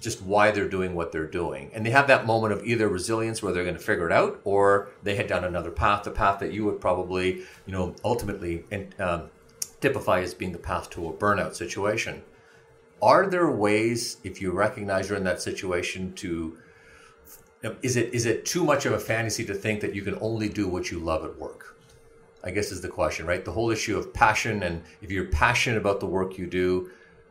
just 0.00 0.22
why 0.22 0.50
they're 0.50 0.68
doing 0.68 0.94
what 0.94 1.12
they're 1.12 1.26
doing. 1.26 1.70
And 1.74 1.84
they 1.84 1.90
have 1.90 2.06
that 2.08 2.26
moment 2.26 2.54
of 2.54 2.64
either 2.64 2.88
resilience 2.88 3.42
where 3.42 3.52
they're 3.52 3.64
going 3.64 3.76
to 3.76 3.80
figure 3.80 4.06
it 4.06 4.12
out 4.12 4.40
or 4.44 4.88
they 5.02 5.14
head 5.14 5.28
down 5.28 5.44
another 5.44 5.70
path, 5.70 6.04
the 6.04 6.10
path 6.10 6.40
that 6.40 6.52
you 6.52 6.64
would 6.64 6.80
probably, 6.80 7.42
you 7.66 7.72
know, 7.72 7.94
ultimately 8.02 8.64
um, 8.98 9.30
typify 9.80 10.20
as 10.20 10.32
being 10.32 10.52
the 10.52 10.58
path 10.58 10.88
to 10.90 11.06
a 11.08 11.12
burnout 11.12 11.54
situation. 11.54 12.22
Are 13.02 13.26
there 13.28 13.50
ways, 13.50 14.16
if 14.24 14.40
you 14.40 14.52
recognize 14.52 15.08
you're 15.08 15.18
in 15.18 15.24
that 15.24 15.40
situation, 15.42 16.12
to 16.14 16.58
is 17.82 17.96
it 17.96 18.14
is 18.14 18.24
it 18.24 18.46
too 18.46 18.64
much 18.64 18.86
of 18.86 18.92
a 18.92 18.98
fantasy 18.98 19.44
to 19.44 19.54
think 19.54 19.82
that 19.82 19.94
you 19.94 20.02
can 20.02 20.16
only 20.20 20.48
do 20.48 20.66
what 20.66 20.90
you 20.90 20.98
love 20.98 21.24
at 21.24 21.38
work? 21.38 21.76
I 22.42 22.50
guess 22.50 22.72
is 22.72 22.80
the 22.80 22.88
question, 22.88 23.26
right? 23.26 23.44
The 23.44 23.52
whole 23.52 23.70
issue 23.70 23.98
of 23.98 24.14
passion, 24.14 24.62
and 24.62 24.82
if 25.02 25.10
you're 25.10 25.26
passionate 25.26 25.76
about 25.76 26.00
the 26.00 26.06
work 26.06 26.38
you 26.38 26.46
do, 26.46 26.90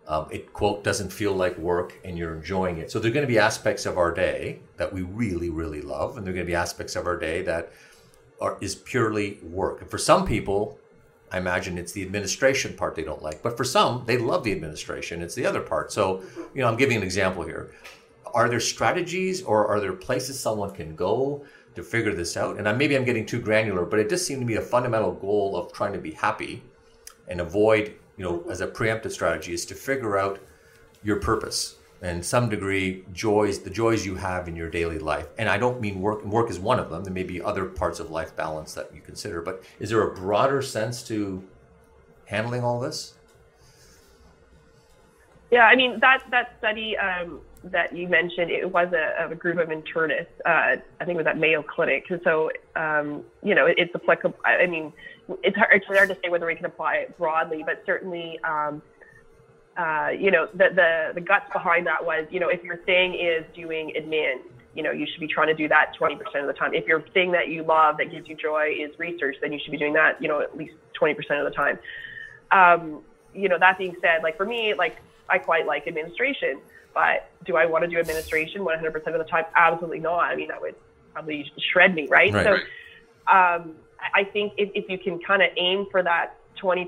um, 0.09 0.27
it 0.31 0.51
quote 0.53 0.83
doesn't 0.83 1.13
feel 1.13 1.33
like 1.33 1.57
work, 1.57 1.93
and 2.03 2.17
you're 2.17 2.35
enjoying 2.35 2.79
it. 2.79 2.91
So 2.91 2.99
there 2.99 3.11
are 3.11 3.13
going 3.13 3.25
to 3.25 3.31
be 3.31 3.39
aspects 3.39 3.85
of 3.85 3.97
our 3.97 4.11
day 4.11 4.59
that 4.77 4.91
we 4.91 5.03
really, 5.03 5.49
really 5.49 5.81
love, 5.81 6.17
and 6.17 6.25
there 6.25 6.33
are 6.33 6.35
going 6.35 6.47
to 6.47 6.51
be 6.51 6.55
aspects 6.55 6.95
of 6.95 7.05
our 7.05 7.17
day 7.17 7.43
that 7.43 7.71
are 8.41 8.57
is 8.59 8.73
purely 8.75 9.37
work. 9.43 9.81
And 9.81 9.89
for 9.89 9.99
some 9.99 10.25
people, 10.25 10.79
I 11.31 11.37
imagine 11.37 11.77
it's 11.77 11.91
the 11.91 12.01
administration 12.01 12.75
part 12.75 12.95
they 12.95 13.03
don't 13.03 13.21
like, 13.21 13.43
but 13.43 13.55
for 13.55 13.63
some, 13.63 14.03
they 14.07 14.17
love 14.17 14.43
the 14.43 14.51
administration. 14.51 15.21
It's 15.21 15.35
the 15.35 15.45
other 15.45 15.61
part. 15.61 15.91
So, 15.91 16.23
you 16.55 16.61
know, 16.61 16.67
I'm 16.67 16.77
giving 16.77 16.97
an 16.97 17.03
example 17.03 17.43
here. 17.43 17.71
Are 18.33 18.49
there 18.49 18.59
strategies 18.59 19.43
or 19.43 19.67
are 19.67 19.79
there 19.79 19.93
places 19.93 20.39
someone 20.39 20.71
can 20.71 20.95
go 20.95 21.45
to 21.75 21.83
figure 21.83 22.13
this 22.13 22.35
out? 22.35 22.57
And 22.57 22.67
I, 22.67 22.73
maybe 22.73 22.95
I'm 22.95 23.05
getting 23.05 23.25
too 23.27 23.39
granular, 23.39 23.85
but 23.85 23.99
it 23.99 24.09
does 24.09 24.25
seem 24.25 24.39
to 24.39 24.45
be 24.45 24.55
a 24.55 24.61
fundamental 24.61 25.13
goal 25.13 25.55
of 25.55 25.71
trying 25.71 25.93
to 25.93 25.99
be 25.99 26.11
happy 26.11 26.63
and 27.27 27.41
avoid, 27.41 27.93
you 28.19 28.25
know, 28.25 28.43
as 28.49 28.59
a 28.59 28.67
preemptive 28.67 29.11
strategy 29.11 29.53
is 29.53 29.65
to 29.65 29.73
figure 29.73 30.17
out 30.17 30.39
your 31.01 31.15
purpose 31.15 31.77
and 32.01 32.23
some 32.23 32.49
degree 32.49 33.05
joys, 33.13 33.59
the 33.59 33.69
joys 33.69 34.05
you 34.05 34.15
have 34.15 34.47
in 34.49 34.55
your 34.57 34.69
daily 34.69 34.99
life. 34.99 35.27
And 35.37 35.49
I 35.49 35.57
don't 35.57 35.79
mean 35.79 36.01
work, 36.01 36.23
work 36.25 36.49
is 36.49 36.59
one 36.59 36.79
of 36.79 36.89
them. 36.89 37.05
There 37.05 37.13
may 37.13 37.23
be 37.23 37.41
other 37.41 37.65
parts 37.65 37.99
of 37.99 38.11
life 38.11 38.35
balance 38.35 38.73
that 38.73 38.93
you 38.93 38.99
consider, 38.99 39.41
but 39.41 39.63
is 39.79 39.89
there 39.89 40.01
a 40.01 40.13
broader 40.13 40.61
sense 40.61 41.01
to 41.03 41.41
handling 42.25 42.63
all 42.63 42.79
this? 42.79 43.13
Yeah, 45.49 45.65
I 45.65 45.75
mean 45.75 45.99
that 46.01 46.23
that 46.29 46.55
study 46.59 46.95
um, 46.95 47.41
that 47.63 47.95
you 47.95 48.07
mentioned, 48.07 48.51
it 48.51 48.71
was 48.71 48.93
a, 48.93 49.31
a 49.31 49.35
group 49.35 49.57
of 49.57 49.69
internists. 49.69 50.27
Uh, 50.45 50.77
I 50.99 51.05
think 51.05 51.15
it 51.15 51.17
was 51.17 51.25
at 51.25 51.37
Mayo 51.37 51.63
Clinic. 51.63 52.05
So, 52.23 52.51
um, 52.75 53.23
you 53.41 53.55
know, 53.55 53.65
it, 53.65 53.75
it's 53.79 53.95
applicable. 53.95 54.37
I 54.45 54.67
mean, 54.67 54.93
it's 55.43 55.55
hard, 55.55 55.69
it's 55.73 55.85
hard 55.85 56.09
to 56.09 56.17
say 56.23 56.29
whether 56.29 56.45
we 56.45 56.55
can 56.55 56.65
apply 56.65 56.95
it 56.95 57.17
broadly, 57.17 57.63
but 57.65 57.83
certainly, 57.85 58.39
um, 58.43 58.81
uh, 59.77 60.09
you 60.09 60.31
know, 60.31 60.47
the, 60.53 60.69
the 60.75 61.11
the 61.15 61.21
guts 61.21 61.49
behind 61.53 61.87
that 61.87 62.03
was, 62.03 62.25
you 62.29 62.39
know, 62.39 62.49
if 62.49 62.63
your 62.63 62.77
thing 62.77 63.13
is 63.13 63.45
doing 63.55 63.93
admin, 63.97 64.41
you 64.75 64.83
know, 64.83 64.91
you 64.91 65.05
should 65.09 65.19
be 65.19 65.27
trying 65.27 65.47
to 65.47 65.53
do 65.53 65.67
that 65.67 65.93
20% 65.99 66.19
of 66.41 66.47
the 66.47 66.53
time. 66.53 66.73
If 66.73 66.85
your 66.85 67.01
thing 67.13 67.31
that 67.31 67.47
you 67.47 67.63
love 67.63 67.97
that 67.97 68.11
gives 68.11 68.27
you 68.27 68.35
joy 68.35 68.75
is 68.79 68.97
research, 68.99 69.35
then 69.41 69.51
you 69.51 69.59
should 69.63 69.71
be 69.71 69.77
doing 69.77 69.93
that, 69.93 70.21
you 70.21 70.27
know, 70.27 70.41
at 70.41 70.55
least 70.57 70.73
20% 70.99 71.15
of 71.17 71.45
the 71.45 71.55
time. 71.55 71.79
Um, 72.51 73.01
you 73.33 73.49
know, 73.49 73.57
that 73.59 73.77
being 73.77 73.95
said, 74.01 74.21
like 74.23 74.37
for 74.37 74.45
me, 74.45 74.73
like 74.73 74.97
I 75.29 75.37
quite 75.37 75.65
like 75.65 75.87
administration, 75.87 76.59
but 76.93 77.29
do 77.45 77.55
I 77.55 77.65
want 77.65 77.83
to 77.83 77.89
do 77.89 77.97
administration 77.97 78.61
100% 78.61 78.95
of 78.95 79.13
the 79.13 79.23
time? 79.23 79.45
Absolutely 79.55 79.99
not. 79.99 80.23
I 80.23 80.35
mean, 80.35 80.47
that 80.49 80.61
would 80.61 80.75
probably 81.13 81.51
shred 81.71 81.95
me, 81.95 82.07
right? 82.07 82.33
Right. 82.33 82.45
So, 82.45 83.33
um, 83.33 83.75
I 84.15 84.23
think 84.23 84.53
if, 84.57 84.69
if 84.73 84.89
you 84.89 84.97
can 84.97 85.19
kind 85.19 85.41
of 85.41 85.49
aim 85.57 85.87
for 85.91 86.03
that 86.03 86.35
20% 86.61 86.87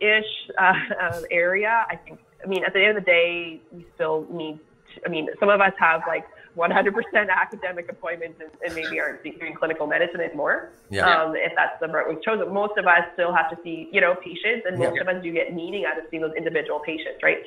ish 0.00 0.24
uh, 0.58 0.72
um, 1.00 1.24
area, 1.30 1.86
I 1.88 1.96
think, 1.96 2.18
I 2.44 2.48
mean, 2.48 2.64
at 2.64 2.72
the 2.72 2.80
end 2.84 2.98
of 2.98 3.04
the 3.04 3.10
day, 3.10 3.60
we 3.72 3.86
still 3.94 4.26
need 4.30 4.58
I 5.04 5.08
mean, 5.08 5.28
some 5.38 5.48
of 5.48 5.60
us 5.60 5.72
have 5.78 6.02
like 6.06 6.24
100% 6.56 6.94
academic 7.28 7.90
appointments 7.90 8.40
and, 8.40 8.50
and 8.64 8.74
maybe 8.74 8.98
aren't 9.00 9.22
doing 9.22 9.54
clinical 9.54 9.86
medicine 9.86 10.20
anymore. 10.20 10.70
Yeah. 10.90 11.22
Um, 11.22 11.34
if 11.36 11.52
that's 11.54 11.78
the 11.80 11.88
route 11.88 12.08
we've 12.08 12.22
chosen, 12.22 12.52
most 12.52 12.78
of 12.78 12.86
us 12.86 13.04
still 13.14 13.34
have 13.34 13.50
to 13.50 13.58
see, 13.62 13.88
you 13.92 14.00
know, 14.00 14.14
patients, 14.14 14.64
and 14.66 14.78
most 14.78 14.94
Yeah. 14.94 15.02
of 15.02 15.08
us 15.08 15.22
do 15.22 15.32
get 15.32 15.54
meaning 15.54 15.84
out 15.84 15.98
of 15.98 16.04
seeing 16.10 16.22
those 16.22 16.34
individual 16.34 16.80
patients, 16.80 17.22
right? 17.22 17.38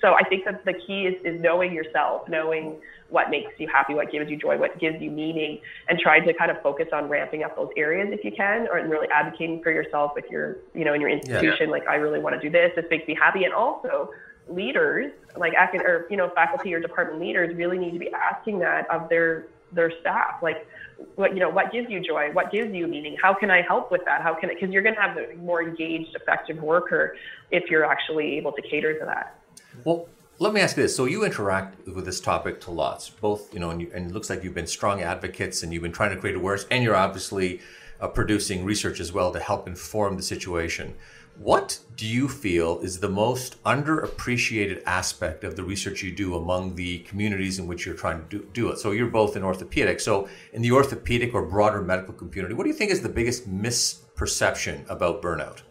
So 0.00 0.14
I 0.14 0.22
think 0.28 0.44
that 0.44 0.64
the 0.64 0.74
key 0.74 1.06
is, 1.06 1.14
is 1.24 1.40
knowing 1.40 1.72
yourself, 1.72 2.28
knowing 2.28 2.76
what 3.10 3.30
makes 3.30 3.52
you 3.58 3.68
happy, 3.68 3.94
what 3.94 4.10
gives 4.10 4.30
you 4.30 4.36
joy, 4.36 4.56
what 4.58 4.78
gives 4.78 5.00
you 5.00 5.10
meaning, 5.10 5.60
and 5.88 5.98
try 5.98 6.20
to 6.20 6.32
kind 6.34 6.50
of 6.50 6.60
focus 6.62 6.88
on 6.92 7.08
ramping 7.08 7.44
up 7.44 7.54
those 7.54 7.70
areas 7.76 8.08
if 8.12 8.24
you 8.24 8.32
can, 8.32 8.66
or 8.68 8.86
really 8.86 9.08
advocating 9.12 9.62
for 9.62 9.70
yourself 9.70 10.12
with 10.14 10.24
your, 10.30 10.58
you 10.74 10.84
know, 10.84 10.94
in 10.94 11.00
your 11.00 11.10
institution. 11.10 11.70
Like, 11.70 11.86
I 11.86 11.96
really 11.96 12.18
want 12.18 12.34
to 12.34 12.40
do 12.40 12.50
this. 12.50 12.72
This 12.74 12.86
makes 12.90 13.06
me 13.06 13.14
happy, 13.14 13.44
and 13.44 13.54
also 13.54 14.10
leaders, 14.48 15.12
like 15.36 15.52
acad- 15.54 15.82
or 15.82 16.06
you 16.10 16.16
know, 16.16 16.30
faculty 16.30 16.74
or 16.74 16.80
department 16.80 17.20
leaders, 17.20 17.54
really 17.56 17.78
need 17.78 17.92
to 17.92 17.98
be 17.98 18.10
asking 18.12 18.58
that 18.60 18.90
of 18.90 19.08
their 19.08 19.46
their 19.72 19.92
staff, 20.00 20.42
like. 20.42 20.66
What 21.16 21.34
you 21.34 21.40
know? 21.40 21.50
What 21.50 21.72
gives 21.72 21.90
you 21.90 21.98
joy? 21.98 22.30
What 22.32 22.52
gives 22.52 22.72
you 22.72 22.86
meaning? 22.86 23.16
How 23.20 23.34
can 23.34 23.50
I 23.50 23.62
help 23.62 23.90
with 23.90 24.04
that? 24.04 24.22
How 24.22 24.32
can 24.32 24.48
it? 24.48 24.54
Because 24.60 24.72
you're 24.72 24.82
going 24.82 24.94
to 24.94 25.00
have 25.00 25.16
a 25.16 25.34
more 25.34 25.60
engaged, 25.60 26.14
effective 26.14 26.62
worker 26.62 27.16
if 27.50 27.68
you're 27.68 27.84
actually 27.84 28.36
able 28.36 28.52
to 28.52 28.62
cater 28.62 28.96
to 29.00 29.04
that. 29.04 29.40
Well, 29.82 30.06
let 30.38 30.52
me 30.52 30.60
ask 30.60 30.76
you 30.76 30.82
this. 30.82 30.96
So 30.96 31.04
you 31.04 31.24
interact 31.24 31.86
with 31.86 32.04
this 32.04 32.20
topic 32.20 32.60
to 32.62 32.70
lots, 32.70 33.08
both, 33.08 33.52
you 33.54 33.60
know, 33.60 33.70
and, 33.70 33.80
you, 33.80 33.90
and 33.94 34.10
it 34.10 34.12
looks 34.12 34.28
like 34.28 34.42
you've 34.42 34.54
been 34.54 34.66
strong 34.66 35.00
advocates 35.00 35.62
and 35.62 35.72
you've 35.72 35.82
been 35.82 35.92
trying 35.92 36.10
to 36.10 36.16
create 36.16 36.36
awareness, 36.36 36.66
and 36.70 36.82
you're 36.82 36.96
obviously 36.96 37.60
uh, 38.00 38.08
producing 38.08 38.64
research 38.64 39.00
as 39.00 39.12
well 39.12 39.32
to 39.32 39.38
help 39.38 39.68
inform 39.68 40.16
the 40.16 40.22
situation. 40.22 40.94
What 41.36 41.80
do 41.96 42.06
you 42.06 42.28
feel 42.28 42.78
is 42.80 43.00
the 43.00 43.08
most 43.08 43.60
underappreciated 43.64 44.82
aspect 44.86 45.42
of 45.42 45.56
the 45.56 45.64
research 45.64 46.02
you 46.02 46.12
do 46.12 46.36
among 46.36 46.76
the 46.76 47.00
communities 47.00 47.58
in 47.58 47.66
which 47.66 47.84
you're 47.84 47.96
trying 47.96 48.22
to 48.28 48.38
do, 48.38 48.48
do 48.52 48.70
it? 48.70 48.78
So 48.78 48.92
you're 48.92 49.08
both 49.08 49.36
in 49.36 49.42
orthopedic. 49.42 49.98
So 49.98 50.28
in 50.52 50.62
the 50.62 50.70
orthopedic 50.70 51.34
or 51.34 51.42
broader 51.42 51.82
medical 51.82 52.14
community, 52.14 52.54
what 52.54 52.64
do 52.64 52.70
you 52.70 52.76
think 52.76 52.92
is 52.92 53.02
the 53.02 53.08
biggest 53.08 53.50
misperception 53.52 54.88
about 54.88 55.22
burnout? 55.22 55.62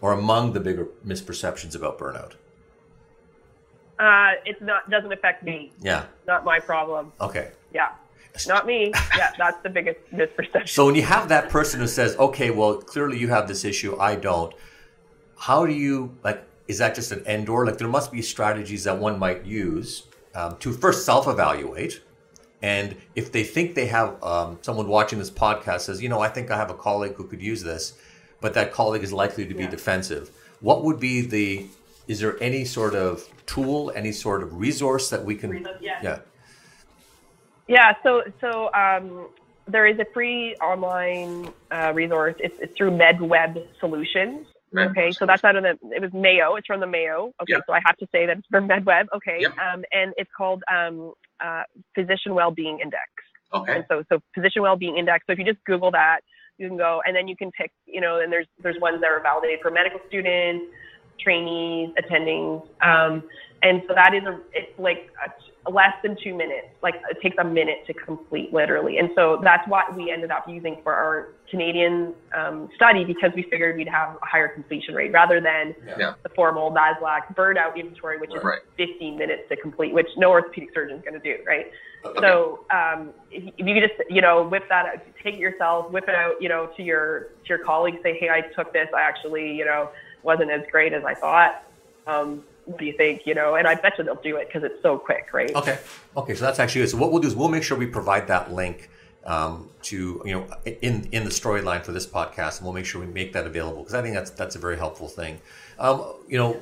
Or 0.00 0.12
among 0.12 0.54
the 0.54 0.60
bigger 0.60 0.88
misperceptions 1.06 1.76
about 1.76 1.98
burnout? 1.98 2.32
Uh, 4.02 4.32
it's 4.44 4.60
not 4.60 4.88
doesn't 4.94 5.12
affect 5.12 5.42
me. 5.50 5.58
Yeah. 5.80 6.04
Not 6.26 6.44
my 6.44 6.58
problem. 6.58 7.12
Okay. 7.20 7.46
Yeah, 7.72 7.90
not 8.48 8.66
me. 8.66 8.92
Yeah, 9.16 9.30
that's 9.38 9.60
the 9.62 9.70
biggest 9.70 10.00
misperception. 10.12 10.68
So 10.68 10.86
when 10.86 10.94
you 11.00 11.02
have 11.16 11.28
that 11.28 11.44
person 11.50 11.78
who 11.80 11.86
says, 11.86 12.16
"Okay, 12.16 12.50
well, 12.50 12.72
clearly 12.92 13.18
you 13.18 13.28
have 13.28 13.46
this 13.48 13.64
issue, 13.64 13.92
I 14.10 14.16
don't," 14.16 14.52
how 15.48 15.60
do 15.66 15.72
you 15.72 15.94
like? 16.24 16.40
Is 16.68 16.78
that 16.78 16.94
just 16.94 17.12
an 17.12 17.22
end 17.26 17.46
door? 17.46 17.64
Like 17.66 17.78
there 17.78 17.88
must 17.98 18.10
be 18.12 18.22
strategies 18.22 18.82
that 18.84 18.98
one 18.98 19.18
might 19.18 19.44
use 19.44 20.04
um, 20.34 20.56
to 20.62 20.72
first 20.72 21.04
self-evaluate, 21.06 21.94
and 22.62 22.96
if 23.14 23.30
they 23.32 23.44
think 23.44 23.74
they 23.74 23.86
have 23.86 24.22
um, 24.22 24.58
someone 24.62 24.88
watching 24.88 25.18
this 25.18 25.30
podcast 25.30 25.80
says, 25.82 26.02
"You 26.02 26.08
know, 26.08 26.20
I 26.20 26.28
think 26.28 26.50
I 26.50 26.56
have 26.56 26.70
a 26.70 26.78
colleague 26.88 27.14
who 27.14 27.24
could 27.30 27.42
use 27.42 27.62
this," 27.62 27.94
but 28.40 28.54
that 28.54 28.72
colleague 28.72 29.04
is 29.04 29.12
likely 29.12 29.46
to 29.46 29.54
be 29.54 29.64
Yeah. 29.64 29.70
defensive. 29.70 30.30
What 30.60 30.82
would 30.84 30.98
be 31.00 31.20
the? 31.20 31.66
Is 32.08 32.20
there 32.20 32.40
any 32.42 32.64
sort 32.64 32.94
of 32.94 33.22
tool, 33.46 33.92
any 33.94 34.12
sort 34.12 34.42
of 34.42 34.54
resource 34.58 35.10
that 35.10 35.24
we 35.24 35.34
can? 35.36 35.50
Resource, 35.50 35.78
yeah. 35.80 36.00
Yeah. 36.02 36.18
Yeah, 37.68 37.94
so 38.02 38.22
so 38.40 38.72
um, 38.74 39.28
there 39.66 39.86
is 39.86 39.98
a 39.98 40.04
free 40.12 40.54
online 40.56 41.52
uh, 41.70 41.92
resource. 41.94 42.34
It's, 42.40 42.58
it's 42.58 42.76
through 42.76 42.90
MedWeb 42.92 43.66
Solutions. 43.78 44.46
Med- 44.72 44.88
Okay, 44.90 45.12
so 45.12 45.26
that's 45.26 45.44
out 45.44 45.54
of 45.56 45.62
the. 45.62 45.78
It 45.94 46.00
was 46.02 46.12
Mayo. 46.12 46.56
It's 46.56 46.66
from 46.66 46.80
the 46.80 46.86
Mayo. 46.86 47.32
Okay, 47.40 47.52
Yeah. 47.54 47.60
so 47.66 47.72
I 47.72 47.80
have 47.86 47.96
to 47.98 48.08
say 48.10 48.26
that 48.26 48.38
it's 48.38 48.46
from 48.48 48.68
MedWeb. 48.68 49.06
Okay, 49.14 49.38
Yeah. 49.40 49.48
um, 49.48 49.84
and 49.92 50.12
it's 50.16 50.30
called 50.36 50.62
um, 50.70 51.12
uh, 51.40 51.62
Physician 51.94 52.34
Wellbeing 52.34 52.80
Index. 52.80 53.04
Okay. 53.54 53.76
And 53.76 53.84
so, 53.88 54.02
so 54.08 54.18
physician 54.34 54.62
well-being 54.62 54.96
index. 54.96 55.26
So 55.26 55.32
if 55.34 55.38
you 55.38 55.44
just 55.44 55.62
Google 55.66 55.90
that, 55.90 56.20
you 56.58 56.68
can 56.68 56.78
go, 56.78 57.02
and 57.06 57.14
then 57.14 57.28
you 57.28 57.36
can 57.36 57.50
pick, 57.52 57.70
you 57.86 58.00
know, 58.00 58.20
and 58.20 58.32
there's 58.32 58.46
there's 58.62 58.78
ones 58.80 59.00
that 59.02 59.10
are 59.10 59.20
validated 59.20 59.60
for 59.60 59.70
medical 59.70 60.00
students, 60.08 60.64
trainees, 61.20 61.90
attendings, 61.98 62.62
um, 62.82 63.22
and 63.62 63.82
so 63.86 63.94
that 63.94 64.12
is 64.14 64.24
a 64.24 64.40
it's 64.52 64.76
like 64.78 65.10
a, 65.24 65.70
less 65.70 65.94
than 66.02 66.16
two 66.22 66.34
minutes. 66.34 66.66
Like 66.82 66.94
it 67.10 67.18
takes 67.22 67.36
a 67.38 67.44
minute 67.44 67.86
to 67.86 67.94
complete, 67.94 68.52
literally. 68.52 68.98
And 68.98 69.10
so 69.14 69.40
that's 69.42 69.66
what 69.68 69.96
we 69.96 70.10
ended 70.10 70.30
up 70.30 70.44
using 70.48 70.78
for 70.82 70.92
our 70.92 71.28
Canadian 71.48 72.14
um, 72.36 72.68
study 72.74 73.04
because 73.04 73.30
we 73.36 73.44
figured 73.44 73.76
we'd 73.76 73.88
have 73.88 74.16
a 74.16 74.26
higher 74.26 74.48
completion 74.48 74.94
rate 74.94 75.12
rather 75.12 75.40
than 75.40 75.74
Yeah. 75.86 76.14
the 76.22 76.30
formal 76.30 76.72
Maslach 76.72 77.32
burnout 77.34 77.76
inventory, 77.76 78.18
which 78.18 78.30
is 78.34 78.42
15 78.76 79.16
minutes 79.16 79.42
to 79.50 79.56
complete, 79.56 79.92
which 79.94 80.08
no 80.16 80.30
orthopedic 80.30 80.70
surgeon 80.74 80.96
is 80.96 81.02
going 81.04 81.20
to 81.20 81.20
do, 81.20 81.42
right? 81.46 81.70
Okay. 82.04 82.18
So 82.20 82.64
um, 82.74 83.10
if, 83.30 83.54
if 83.56 83.66
you 83.66 83.74
could 83.74 83.88
just, 83.88 84.10
you 84.10 84.20
know, 84.20 84.42
whip 84.48 84.64
that, 84.68 84.86
out, 84.86 84.94
take 85.22 85.34
it 85.34 85.40
yourself, 85.40 85.92
whip 85.92 86.04
it 86.08 86.16
out, 86.16 86.34
you 86.40 86.48
know, 86.48 86.70
to 86.76 86.82
your 86.82 87.28
to 87.44 87.48
your 87.48 87.58
colleagues, 87.58 87.98
say, 88.02 88.18
hey, 88.18 88.28
I 88.28 88.40
took 88.56 88.72
this, 88.72 88.88
I 88.96 89.02
actually, 89.02 89.52
you 89.54 89.64
know, 89.64 89.90
wasn't 90.22 90.50
as 90.50 90.62
great 90.70 90.92
as 90.92 91.04
I 91.04 91.14
thought. 91.14 91.64
Um, 92.06 92.44
what 92.64 92.78
do 92.78 92.84
you 92.84 92.92
think? 92.96 93.26
You 93.26 93.34
know, 93.34 93.56
and 93.56 93.66
I 93.66 93.74
bet 93.74 93.98
you 93.98 94.04
they'll 94.04 94.14
do 94.16 94.36
it 94.36 94.48
because 94.48 94.62
it's 94.62 94.80
so 94.82 94.98
quick, 94.98 95.32
right? 95.32 95.54
Okay. 95.54 95.78
Okay. 96.16 96.34
So 96.34 96.44
that's 96.44 96.58
actually 96.58 96.82
good. 96.82 96.90
So 96.90 96.96
what 96.96 97.10
we'll 97.12 97.22
do 97.22 97.28
is 97.28 97.34
we'll 97.34 97.48
make 97.48 97.62
sure 97.64 97.76
we 97.76 97.86
provide 97.86 98.28
that 98.28 98.52
link 98.52 98.88
um, 99.24 99.70
to 99.82 100.22
you 100.24 100.32
know 100.32 100.46
in 100.82 101.08
in 101.12 101.24
the 101.24 101.30
storyline 101.30 101.84
for 101.84 101.92
this 101.92 102.06
podcast, 102.06 102.58
and 102.58 102.64
we'll 102.66 102.74
make 102.74 102.86
sure 102.86 103.00
we 103.00 103.06
make 103.06 103.32
that 103.32 103.46
available 103.46 103.78
because 103.78 103.94
I 103.94 104.02
think 104.02 104.14
that's 104.14 104.30
that's 104.30 104.56
a 104.56 104.58
very 104.58 104.76
helpful 104.76 105.08
thing. 105.08 105.40
Um, 105.78 106.14
you 106.28 106.38
know, 106.38 106.60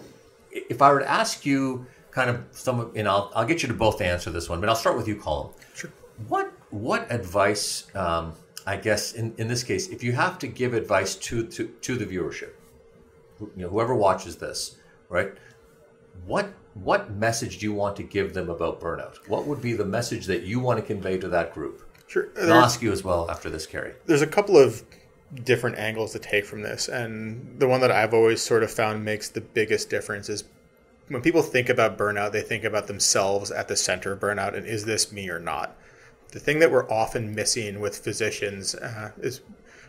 if 0.51 0.81
I 0.83 0.91
were 0.93 1.01
to 1.01 1.11
ask 1.11 1.45
you 1.45 1.87
kind 2.11 2.29
of 2.31 2.43
some, 2.51 2.81
of- 2.81 2.97
you 2.97 3.03
know, 3.05 3.11
I'll, 3.11 3.33
I'll 3.37 3.47
get 3.47 3.63
you 3.63 3.69
to 3.69 3.75
both 3.75 4.01
answer 4.01 4.31
this 4.31 4.49
one, 4.49 4.61
but 4.61 4.69
I'll 4.69 4.75
start 4.75 4.97
with 4.97 5.07
you, 5.07 5.17
Colin. 5.17 5.53
Sure. 5.75 5.91
What 6.29 6.53
what 6.71 7.11
advice? 7.11 7.87
Um, 7.95 8.35
I 8.67 8.77
guess 8.77 9.15
in, 9.15 9.35
in 9.39 9.49
this 9.49 9.63
case, 9.63 9.89
if 9.89 10.03
you 10.05 10.13
have 10.13 10.39
to 10.41 10.47
give 10.47 10.75
advice 10.75 11.15
to 11.17 11.47
to, 11.47 11.67
to 11.69 11.97
the 11.97 12.07
viewership, 12.07 12.51
who- 12.59 12.60
you 13.41 13.63
know, 13.65 13.69
whoever 13.69 13.95
watches 13.95 14.37
this, 14.37 14.77
right? 15.09 15.33
What 16.27 16.53
what 16.75 17.11
message 17.11 17.59
do 17.59 17.67
you 17.67 17.73
want 17.75 17.97
to 17.97 18.03
give 18.03 18.33
them 18.35 18.49
about 18.49 18.81
burnout? 18.81 19.17
What 19.29 19.47
would 19.47 19.61
be 19.61 19.73
the 19.73 19.85
message 19.85 20.27
that 20.27 20.43
you 20.43 20.61
want 20.61 20.79
to 20.79 20.85
convey 20.85 21.19
to 21.19 21.29
that 21.29 21.53
group? 21.53 21.83
Sure. 22.07 22.29
I'll 22.41 22.55
ask 22.55 22.83
you 22.83 22.93
as 22.93 23.05
well 23.05 23.31
after 23.31 23.49
this, 23.51 23.67
Carrie. 23.67 23.95
there's 24.07 24.23
a 24.23 24.27
couple 24.27 24.57
of 24.57 24.83
different 25.45 25.79
angles 25.79 26.13
to 26.13 26.19
take 26.19 26.45
from 26.45 26.63
this 26.63 26.89
and 26.89 27.61
the 27.61 27.69
one 27.69 27.81
that 27.81 27.93
i've 27.93 28.13
always 28.13 28.43
sort 28.43 28.65
of 28.65 28.71
found 28.71 29.05
makes 29.05 29.29
the 29.29 29.41
biggest 29.41 29.89
difference 29.89 30.29
is 30.29 30.43
when 31.07 31.23
people 31.23 31.41
think 31.41 31.69
about 31.69 31.97
burnout 31.97 32.33
they 32.33 32.43
think 32.43 32.65
about 32.65 32.89
themselves 32.89 33.53
at 33.53 33.69
the 33.69 33.77
center 33.77 34.11
of 34.13 34.19
burnout 34.19 34.57
and 34.57 34.67
is 34.67 34.85
this 34.87 35.13
me 35.13 35.29
or 35.31 35.39
not 35.39 35.77
the 36.33 36.41
thing 36.41 36.59
that 36.59 36.73
we're 36.73 36.91
often 36.91 37.33
missing 37.33 37.79
with 37.79 37.97
physicians 37.99 38.75
uh, 38.75 39.13
is 39.21 39.41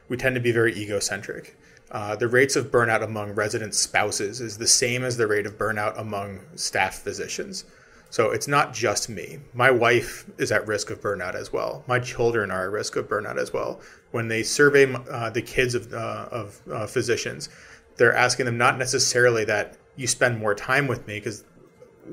we 0.07 0.15
tend 0.15 0.35
to 0.35 0.41
be 0.41 0.51
very 0.51 0.75
egocentric 0.75 1.57
uh, 1.91 2.15
the 2.15 2.27
rates 2.27 2.55
of 2.55 2.71
burnout 2.71 3.03
among 3.03 3.31
resident 3.33 3.75
spouses 3.75 4.41
is 4.41 4.57
the 4.57 4.67
same 4.67 5.03
as 5.03 5.17
the 5.17 5.27
rate 5.27 5.45
of 5.45 5.57
burnout 5.57 5.97
among 5.99 6.39
staff 6.55 6.95
physicians 6.95 7.65
so 8.11 8.31
it's 8.31 8.47
not 8.47 8.73
just 8.73 9.07
me. 9.07 9.39
My 9.53 9.71
wife 9.71 10.25
is 10.37 10.51
at 10.51 10.67
risk 10.67 10.89
of 10.89 10.99
burnout 10.99 11.33
as 11.33 11.53
well. 11.53 11.85
My 11.87 11.97
children 11.97 12.51
are 12.51 12.65
at 12.65 12.71
risk 12.71 12.97
of 12.97 13.07
burnout 13.07 13.37
as 13.37 13.53
well. 13.53 13.79
When 14.11 14.27
they 14.27 14.43
survey 14.43 14.93
uh, 15.09 15.29
the 15.29 15.41
kids 15.41 15.75
of, 15.75 15.93
uh, 15.93 16.27
of 16.29 16.59
uh, 16.69 16.87
physicians, 16.87 17.47
they're 17.95 18.13
asking 18.13 18.47
them 18.47 18.57
not 18.57 18.77
necessarily 18.77 19.45
that 19.45 19.77
you 19.95 20.07
spend 20.07 20.39
more 20.39 20.53
time 20.53 20.87
with 20.87 21.07
me 21.07 21.19
because 21.19 21.45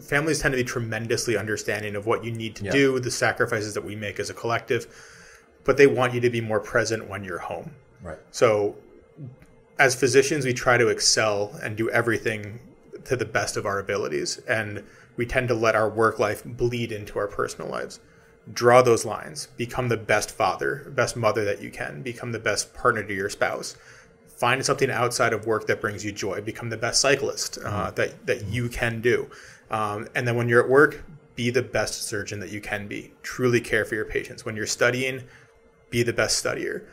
families 0.01 0.39
tend 0.39 0.53
to 0.53 0.57
be 0.57 0.63
tremendously 0.63 1.37
understanding 1.37 1.97
of 1.97 2.07
what 2.07 2.25
you 2.25 2.31
need 2.31 2.55
to 2.57 2.67
Yeah. 2.67 2.71
do, 2.71 3.01
the 3.01 3.11
sacrifices 3.11 3.75
that 3.75 3.85
we 3.85 3.97
make 3.97 4.21
as 4.21 4.31
a 4.31 4.35
collective, 4.35 4.87
but 5.65 5.77
they 5.77 5.89
want 5.89 6.15
you 6.15 6.21
to 6.21 6.31
be 6.31 6.41
more 6.41 6.61
present 6.61 7.09
when 7.09 7.25
you're 7.25 7.39
home. 7.39 7.73
Right. 8.03 8.19
So, 8.31 8.77
as 9.79 9.95
physicians, 9.95 10.45
we 10.45 10.53
try 10.53 10.77
to 10.77 10.89
excel 10.89 11.59
and 11.63 11.77
do 11.77 11.89
everything 11.91 12.61
to 13.05 13.17
the 13.17 13.25
best 13.25 13.57
of 13.57 13.65
our 13.65 13.79
abilities. 13.79 14.39
And 14.49 14.85
we 15.17 15.27
tend 15.27 15.49
to 15.49 15.55
let 15.55 15.75
our 15.75 15.89
work 15.89 16.19
life 16.19 16.43
bleed 16.45 16.93
into 16.93 17.19
our 17.19 17.29
personal 17.29 17.71
lives. 17.71 18.01
Draw 18.53 18.83
those 18.83 19.05
lines. 19.05 19.49
Become 19.57 19.89
the 19.89 19.97
best 19.97 20.31
father, 20.31 20.93
best 20.95 21.17
mother 21.17 21.45
that 21.45 21.63
you 21.63 21.71
can. 21.71 22.03
Become 22.03 22.33
the 22.33 22.39
best 22.39 22.75
partner 22.75 23.05
to 23.05 23.15
your 23.15 23.29
spouse. 23.29 23.77
Find 24.27 24.65
something 24.65 24.91
outside 24.91 25.33
of 25.33 25.47
work 25.47 25.67
that 25.67 25.81
brings 25.81 26.05
you 26.05 26.13
joy. 26.13 26.41
Become 26.41 26.71
the 26.71 26.77
best 26.77 27.01
cyclist 27.01 27.59
uh, 27.65 27.91
that, 27.93 28.27
that 28.27 28.47
you 28.47 28.69
can 28.69 29.01
do. 29.01 29.31
Um, 29.71 30.09
and 30.15 30.27
then 30.27 30.37
when 30.37 30.49
you're 30.49 30.63
at 30.63 30.69
work, 30.69 31.05
be 31.35 31.51
the 31.51 31.63
best 31.63 32.03
surgeon 32.03 32.41
that 32.41 32.51
you 32.51 32.61
can 32.61 32.89
be. 32.89 33.13
Truly 33.23 33.61
care 33.61 33.85
for 33.85 33.95
your 33.95 34.05
patients. 34.05 34.45
When 34.45 34.57
you're 34.57 34.67
studying, 34.67 35.25
be 35.91 36.03
the 36.03 36.13
best 36.13 36.43
studier. 36.43 36.85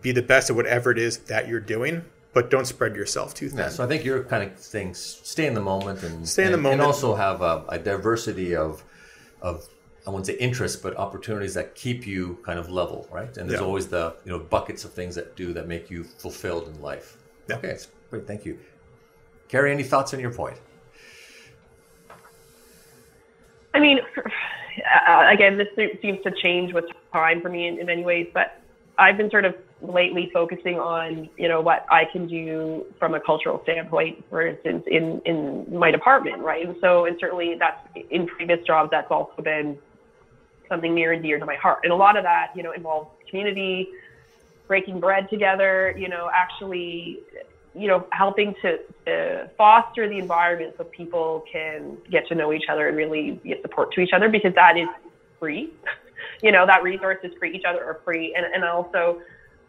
Be 0.00 0.12
the 0.12 0.22
best 0.22 0.50
at 0.50 0.56
whatever 0.56 0.90
it 0.90 0.98
is 0.98 1.18
that 1.18 1.48
you're 1.48 1.60
doing, 1.60 2.04
but 2.34 2.50
don't 2.50 2.66
spread 2.66 2.94
yourself 2.96 3.32
too 3.34 3.48
thin. 3.48 3.58
Yeah, 3.58 3.68
so 3.68 3.84
I 3.84 3.86
think 3.86 4.04
you're 4.04 4.24
kind 4.24 4.42
of 4.50 4.58
saying 4.58 4.94
stay 4.94 5.46
in 5.46 5.54
the 5.54 5.60
moment 5.60 6.02
and 6.02 6.28
Stay 6.28 6.44
in 6.46 6.52
the 6.52 6.58
moment. 6.58 6.80
and 6.80 6.82
also 6.82 7.14
have 7.14 7.40
a, 7.42 7.64
a 7.68 7.78
diversity 7.78 8.54
of 8.56 8.82
of 9.40 9.66
I 10.06 10.10
wouldn't 10.10 10.26
say 10.26 10.34
interests, 10.34 10.76
but 10.76 10.94
opportunities 10.98 11.54
that 11.54 11.74
keep 11.74 12.06
you 12.06 12.38
kind 12.44 12.58
of 12.58 12.68
level, 12.70 13.08
right? 13.10 13.34
And 13.38 13.48
there's 13.48 13.60
Yeah. 13.60 13.66
always 13.66 13.86
the 13.88 14.14
you 14.24 14.32
know 14.32 14.38
buckets 14.38 14.84
of 14.84 14.92
things 14.92 15.14
that 15.14 15.34
do 15.36 15.52
that 15.54 15.66
make 15.68 15.90
you 15.90 16.04
fulfilled 16.04 16.68
in 16.68 16.82
life. 16.82 17.16
Yeah. 17.48 17.56
Okay, 17.56 17.68
it's 17.70 17.88
great. 18.10 18.26
Thank 18.26 18.44
you, 18.44 18.58
Carrie. 19.48 19.72
Any 19.72 19.82
thoughts 19.84 20.12
on 20.12 20.20
your 20.20 20.32
point? 20.32 20.56
I 23.74 23.80
mean, 23.80 24.00
uh, 25.08 25.28
again, 25.32 25.56
this 25.56 25.68
seems 26.02 26.22
to 26.22 26.30
change 26.42 26.72
with 26.72 26.84
time 27.12 27.40
for 27.40 27.48
me 27.48 27.68
in, 27.68 27.78
in 27.78 27.86
many 27.86 28.04
ways, 28.04 28.28
but 28.34 28.60
I've 28.98 29.16
been 29.16 29.30
sort 29.30 29.44
of 29.44 29.54
lately 29.82 30.30
focusing 30.32 30.78
on, 30.78 31.28
you 31.36 31.48
know, 31.48 31.60
what 31.60 31.86
I 31.90 32.04
can 32.04 32.26
do 32.26 32.86
from 32.98 33.14
a 33.14 33.20
cultural 33.20 33.60
standpoint, 33.64 34.24
for 34.30 34.46
instance, 34.46 34.84
in, 34.86 35.20
in 35.24 35.66
my 35.78 35.90
department, 35.90 36.38
right? 36.38 36.66
And 36.66 36.76
so, 36.80 37.04
and 37.06 37.16
certainly 37.18 37.56
that's 37.58 37.80
in 38.10 38.26
previous 38.26 38.64
jobs, 38.66 38.90
that's 38.90 39.10
also 39.10 39.42
been 39.42 39.78
something 40.68 40.94
near 40.94 41.12
and 41.12 41.22
dear 41.22 41.38
to 41.38 41.46
my 41.46 41.56
heart. 41.56 41.80
And 41.82 41.92
a 41.92 41.96
lot 41.96 42.16
of 42.16 42.24
that, 42.24 42.52
you 42.54 42.62
know, 42.62 42.72
involves 42.72 43.10
community, 43.28 43.88
breaking 44.66 45.00
bread 45.00 45.28
together, 45.28 45.94
you 45.98 46.08
know, 46.08 46.30
actually, 46.32 47.20
you 47.74 47.88
know, 47.88 48.06
helping 48.12 48.54
to 48.62 48.78
uh, 49.06 49.48
foster 49.58 50.08
the 50.08 50.18
environment 50.18 50.74
so 50.78 50.84
people 50.84 51.44
can 51.50 51.98
get 52.10 52.26
to 52.28 52.34
know 52.34 52.52
each 52.52 52.68
other 52.70 52.88
and 52.88 52.96
really 52.96 53.40
get 53.44 53.60
support 53.62 53.92
to 53.92 54.00
each 54.00 54.12
other 54.12 54.28
because 54.28 54.54
that 54.54 54.76
is 54.76 54.88
free. 55.38 55.70
you 56.44 56.52
know, 56.52 56.66
that 56.66 56.82
resources 56.82 57.30
for 57.38 57.46
each 57.46 57.64
other 57.66 57.82
are 57.82 58.00
free. 58.04 58.34
And, 58.36 58.44
and 58.54 58.62
also 58.64 59.22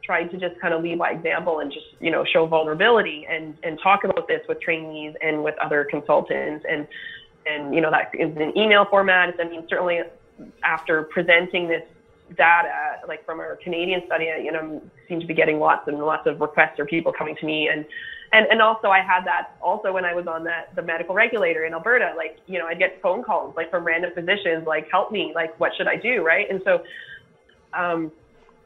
trying 0.04 0.30
to 0.30 0.38
just 0.38 0.60
kind 0.60 0.74
of 0.74 0.84
lead 0.84 1.00
by 1.00 1.12
example 1.12 1.60
and 1.60 1.72
just, 1.72 1.86
you 2.02 2.12
know, 2.12 2.26
show 2.26 2.46
vulnerability 2.46 3.26
and, 3.30 3.58
and 3.64 3.80
talk 3.82 4.04
about 4.04 4.28
this 4.28 4.42
with 4.50 4.60
trainees 4.60 5.16
and 5.22 5.42
with 5.42 5.56
other 5.64 5.88
consultants 5.90 6.66
and, 6.70 6.86
and, 7.48 7.74
you 7.74 7.80
know, 7.80 7.90
that 7.90 8.12
is 8.14 8.36
an 8.36 8.56
email 8.58 8.86
format. 8.90 9.34
I 9.40 9.46
mean, 9.48 9.66
certainly 9.70 10.02
after 10.64 11.04
presenting 11.04 11.70
this 11.70 11.82
data, 12.38 13.02
like 13.08 13.26
from 13.26 13.40
our 13.40 13.58
Canadian 13.64 14.02
study, 14.08 14.30
you 14.44 14.52
know, 14.52 14.82
seem 15.08 15.20
to 15.20 15.26
be 15.26 15.34
getting 15.34 15.60
lots 15.60 15.88
and 15.88 16.00
lots 16.00 16.26
of 16.26 16.42
requests 16.42 16.80
or 16.80 16.86
people 16.86 17.14
coming 17.14 17.36
to 17.40 17.46
me. 17.46 17.68
And, 17.68 17.86
and, 18.32 18.48
and 18.50 18.62
also 18.62 18.88
I 18.88 19.00
had 19.00 19.24
that 19.26 19.56
also 19.62 19.94
when 19.94 20.06
I 20.06 20.14
was 20.14 20.26
on 20.28 20.44
that, 20.46 20.76
the 20.76 20.82
medical 20.82 21.14
regulator 21.14 21.66
in 21.66 21.74
Alberta, 21.74 22.14
like, 22.18 22.38
you 22.48 22.58
know, 22.58 22.66
I'd 22.66 22.80
get 22.80 23.00
phone 23.02 23.24
calls 23.24 23.56
like 23.56 23.70
from 23.70 23.86
random 23.86 24.12
physicians, 24.16 24.66
like, 24.66 24.88
help 24.90 25.12
me, 25.12 25.32
like, 25.36 25.58
what 25.60 25.72
should 25.78 25.88
I 25.88 25.98
do? 25.98 26.24
Right. 26.24 26.50
And 26.50 26.62
so, 26.66 26.84
um, 27.74 28.12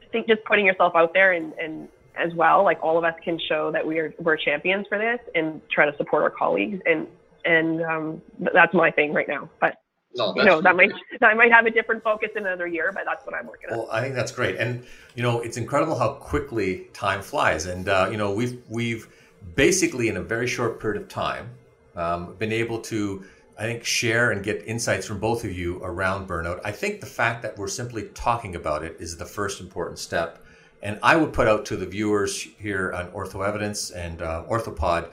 I 0.02 0.12
think 0.12 0.28
just 0.28 0.44
putting 0.46 0.66
yourself 0.66 0.94
out 0.96 1.14
there 1.14 1.34
and, 1.34 1.54
and 1.62 1.90
as 2.18 2.34
well, 2.36 2.64
like 2.64 2.80
all 2.82 2.98
of 2.98 3.04
us 3.04 3.14
can 3.24 3.38
show 3.48 3.72
that 3.72 3.86
we 3.86 4.00
are, 4.00 4.14
we're 4.20 4.38
champions 4.38 4.86
for 4.88 4.98
this 4.98 5.20
and 5.36 5.62
try 5.70 5.86
to 5.90 5.96
support 5.98 6.24
our 6.24 6.30
colleagues. 6.32 6.80
And, 6.86 7.08
and, 7.46 7.82
um, 7.84 8.22
that's 8.54 8.74
my 8.74 8.90
thing 8.90 9.14
right 9.14 9.28
now, 9.28 9.50
but 9.60 9.76
no, 10.16 10.34
you 10.36 10.44
know, 10.44 10.62
that 10.62 10.76
might 10.76 10.92
that 11.20 11.38
might 11.38 11.52
have 11.52 11.66
a 11.66 11.72
different 11.72 12.04
focus 12.04 12.30
in 12.36 12.46
another 12.46 12.68
year, 12.68 12.92
but 12.94 13.04
that's 13.06 13.26
what 13.26 13.36
I'm 13.36 13.46
working 13.46 13.70
on. 13.70 13.78
Well, 13.78 13.90
I 13.92 14.02
think 14.02 14.16
that's 14.16 14.32
great, 14.32 14.58
and 14.58 14.86
you 15.16 15.24
know, 15.24 15.42
it's 15.42 15.58
incredible 15.58 15.98
how 15.98 16.14
quickly 16.14 16.88
time 16.94 17.22
flies, 17.22 17.66
and 17.66 17.88
uh, 17.88 18.08
you 18.12 18.18
know, 18.18 18.32
we've 18.32 18.62
we've 18.68 19.08
basically 19.56 20.08
in 20.08 20.18
a 20.18 20.22
very 20.22 20.48
short 20.48 20.80
period 20.80 21.02
of 21.02 21.10
time 21.10 21.50
um, 21.96 22.36
been 22.36 22.52
able 22.52 22.82
to. 22.82 23.24
I 23.58 23.64
think 23.64 23.84
share 23.84 24.32
and 24.32 24.42
get 24.42 24.64
insights 24.66 25.06
from 25.06 25.20
both 25.20 25.44
of 25.44 25.52
you 25.52 25.84
around 25.84 26.30
burnout. 26.30 26.62
I 26.64 26.72
think 26.72 27.02
the 27.02 27.06
fact 27.06 27.42
that 27.42 27.58
we're 27.58 27.68
simply 27.68 28.04
talking 28.14 28.56
about 28.56 28.86
it 28.86 28.96
is 29.02 29.18
the 29.18 29.26
first 29.26 29.60
important 29.60 30.00
step. 30.00 30.42
And 30.82 30.98
I 31.04 31.18
would 31.18 31.34
put 31.34 31.50
out 31.50 31.66
to 31.66 31.76
the 31.76 31.86
viewers 31.86 32.42
here 32.42 32.94
on 32.94 33.12
Ortho 33.12 33.46
Evidence 33.46 33.92
and 33.92 34.22
uh, 34.22 34.46
Orthopod 34.50 35.12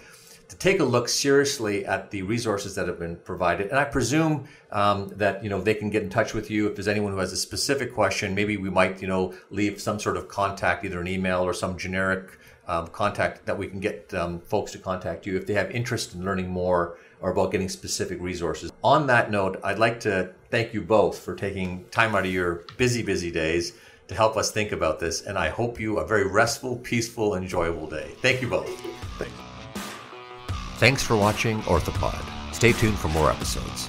to 0.49 0.57
take 0.57 0.81
a 0.81 0.85
look 0.85 1.09
seriously 1.09 1.85
at 1.85 2.11
the 2.11 2.23
resources 2.23 2.75
that 2.77 2.87
have 2.87 2.99
been 2.99 3.17
provided. 3.17 3.69
And 3.71 3.79
I 3.79 3.85
presume 3.85 4.47
um, 4.71 5.09
that 5.17 5.43
you 5.43 5.51
know 5.51 5.61
they 5.61 5.75
can 5.75 5.91
get 5.91 6.03
in 6.03 6.11
touch 6.11 6.35
with 6.35 6.51
you 6.51 6.67
if 6.69 6.77
there's 6.77 6.89
anyone 6.89 7.13
who 7.13 7.19
has 7.19 7.33
a 7.33 7.37
specific 7.37 7.95
question. 7.95 8.35
Maybe 8.35 8.57
we 8.57 8.71
might 8.71 9.01
you 9.03 9.09
know 9.09 9.35
leave 9.51 9.81
some 9.81 9.99
sort 9.99 10.17
of 10.17 10.29
contact, 10.29 10.85
either 10.85 11.01
an 11.01 11.09
email 11.09 11.43
or 11.43 11.53
some 11.53 11.77
generic 11.77 12.39
um, 12.69 12.89
contact 12.89 13.47
that 13.47 13.57
we 13.57 13.69
can 13.69 13.81
get 13.81 14.13
um, 14.15 14.41
folks 14.41 14.73
to 14.73 14.79
contact 14.79 15.27
you 15.27 15.37
if 15.37 15.47
they 15.47 15.55
have 15.55 15.71
interest 15.71 16.15
in 16.15 16.25
learning 16.25 16.49
more 16.49 16.99
or 17.21 17.31
about 17.31 17.51
getting 17.51 17.69
specific 17.69 18.21
resources. 18.21 18.73
On 18.85 19.07
that 19.07 19.31
note, 19.31 19.61
I'd 19.65 19.79
like 19.79 20.01
to 20.01 20.33
thank 20.51 20.75
you 20.75 20.83
both 20.83 21.19
for 21.19 21.35
taking 21.35 21.85
time 21.91 22.15
out 22.15 22.27
of 22.27 22.33
your 22.33 22.65
busy, 22.77 23.03
busy 23.03 23.31
days 23.31 23.73
to 24.09 24.15
help 24.15 24.37
us 24.37 24.51
think 24.51 24.73
about 24.73 25.01
this. 25.01 25.23
And 25.23 25.39
I 25.39 25.49
hope 25.49 25.81
you 25.81 25.99
a 25.99 26.07
very 26.07 26.27
restful, 26.27 26.77
peaceful, 26.77 27.35
enjoyable 27.35 27.89
day. 27.89 28.13
Thank 28.21 28.43
you 28.43 28.49
both. 28.49 28.69
Thank 29.19 29.31
you. 29.33 29.46
Thanks 30.79 31.03
for 31.03 31.17
watching 31.17 31.63
Orthopod. 31.63 32.23
Stay 32.53 32.73
tuned 32.73 32.99
for 32.99 33.09
more 33.09 33.31
episodes. 33.31 33.89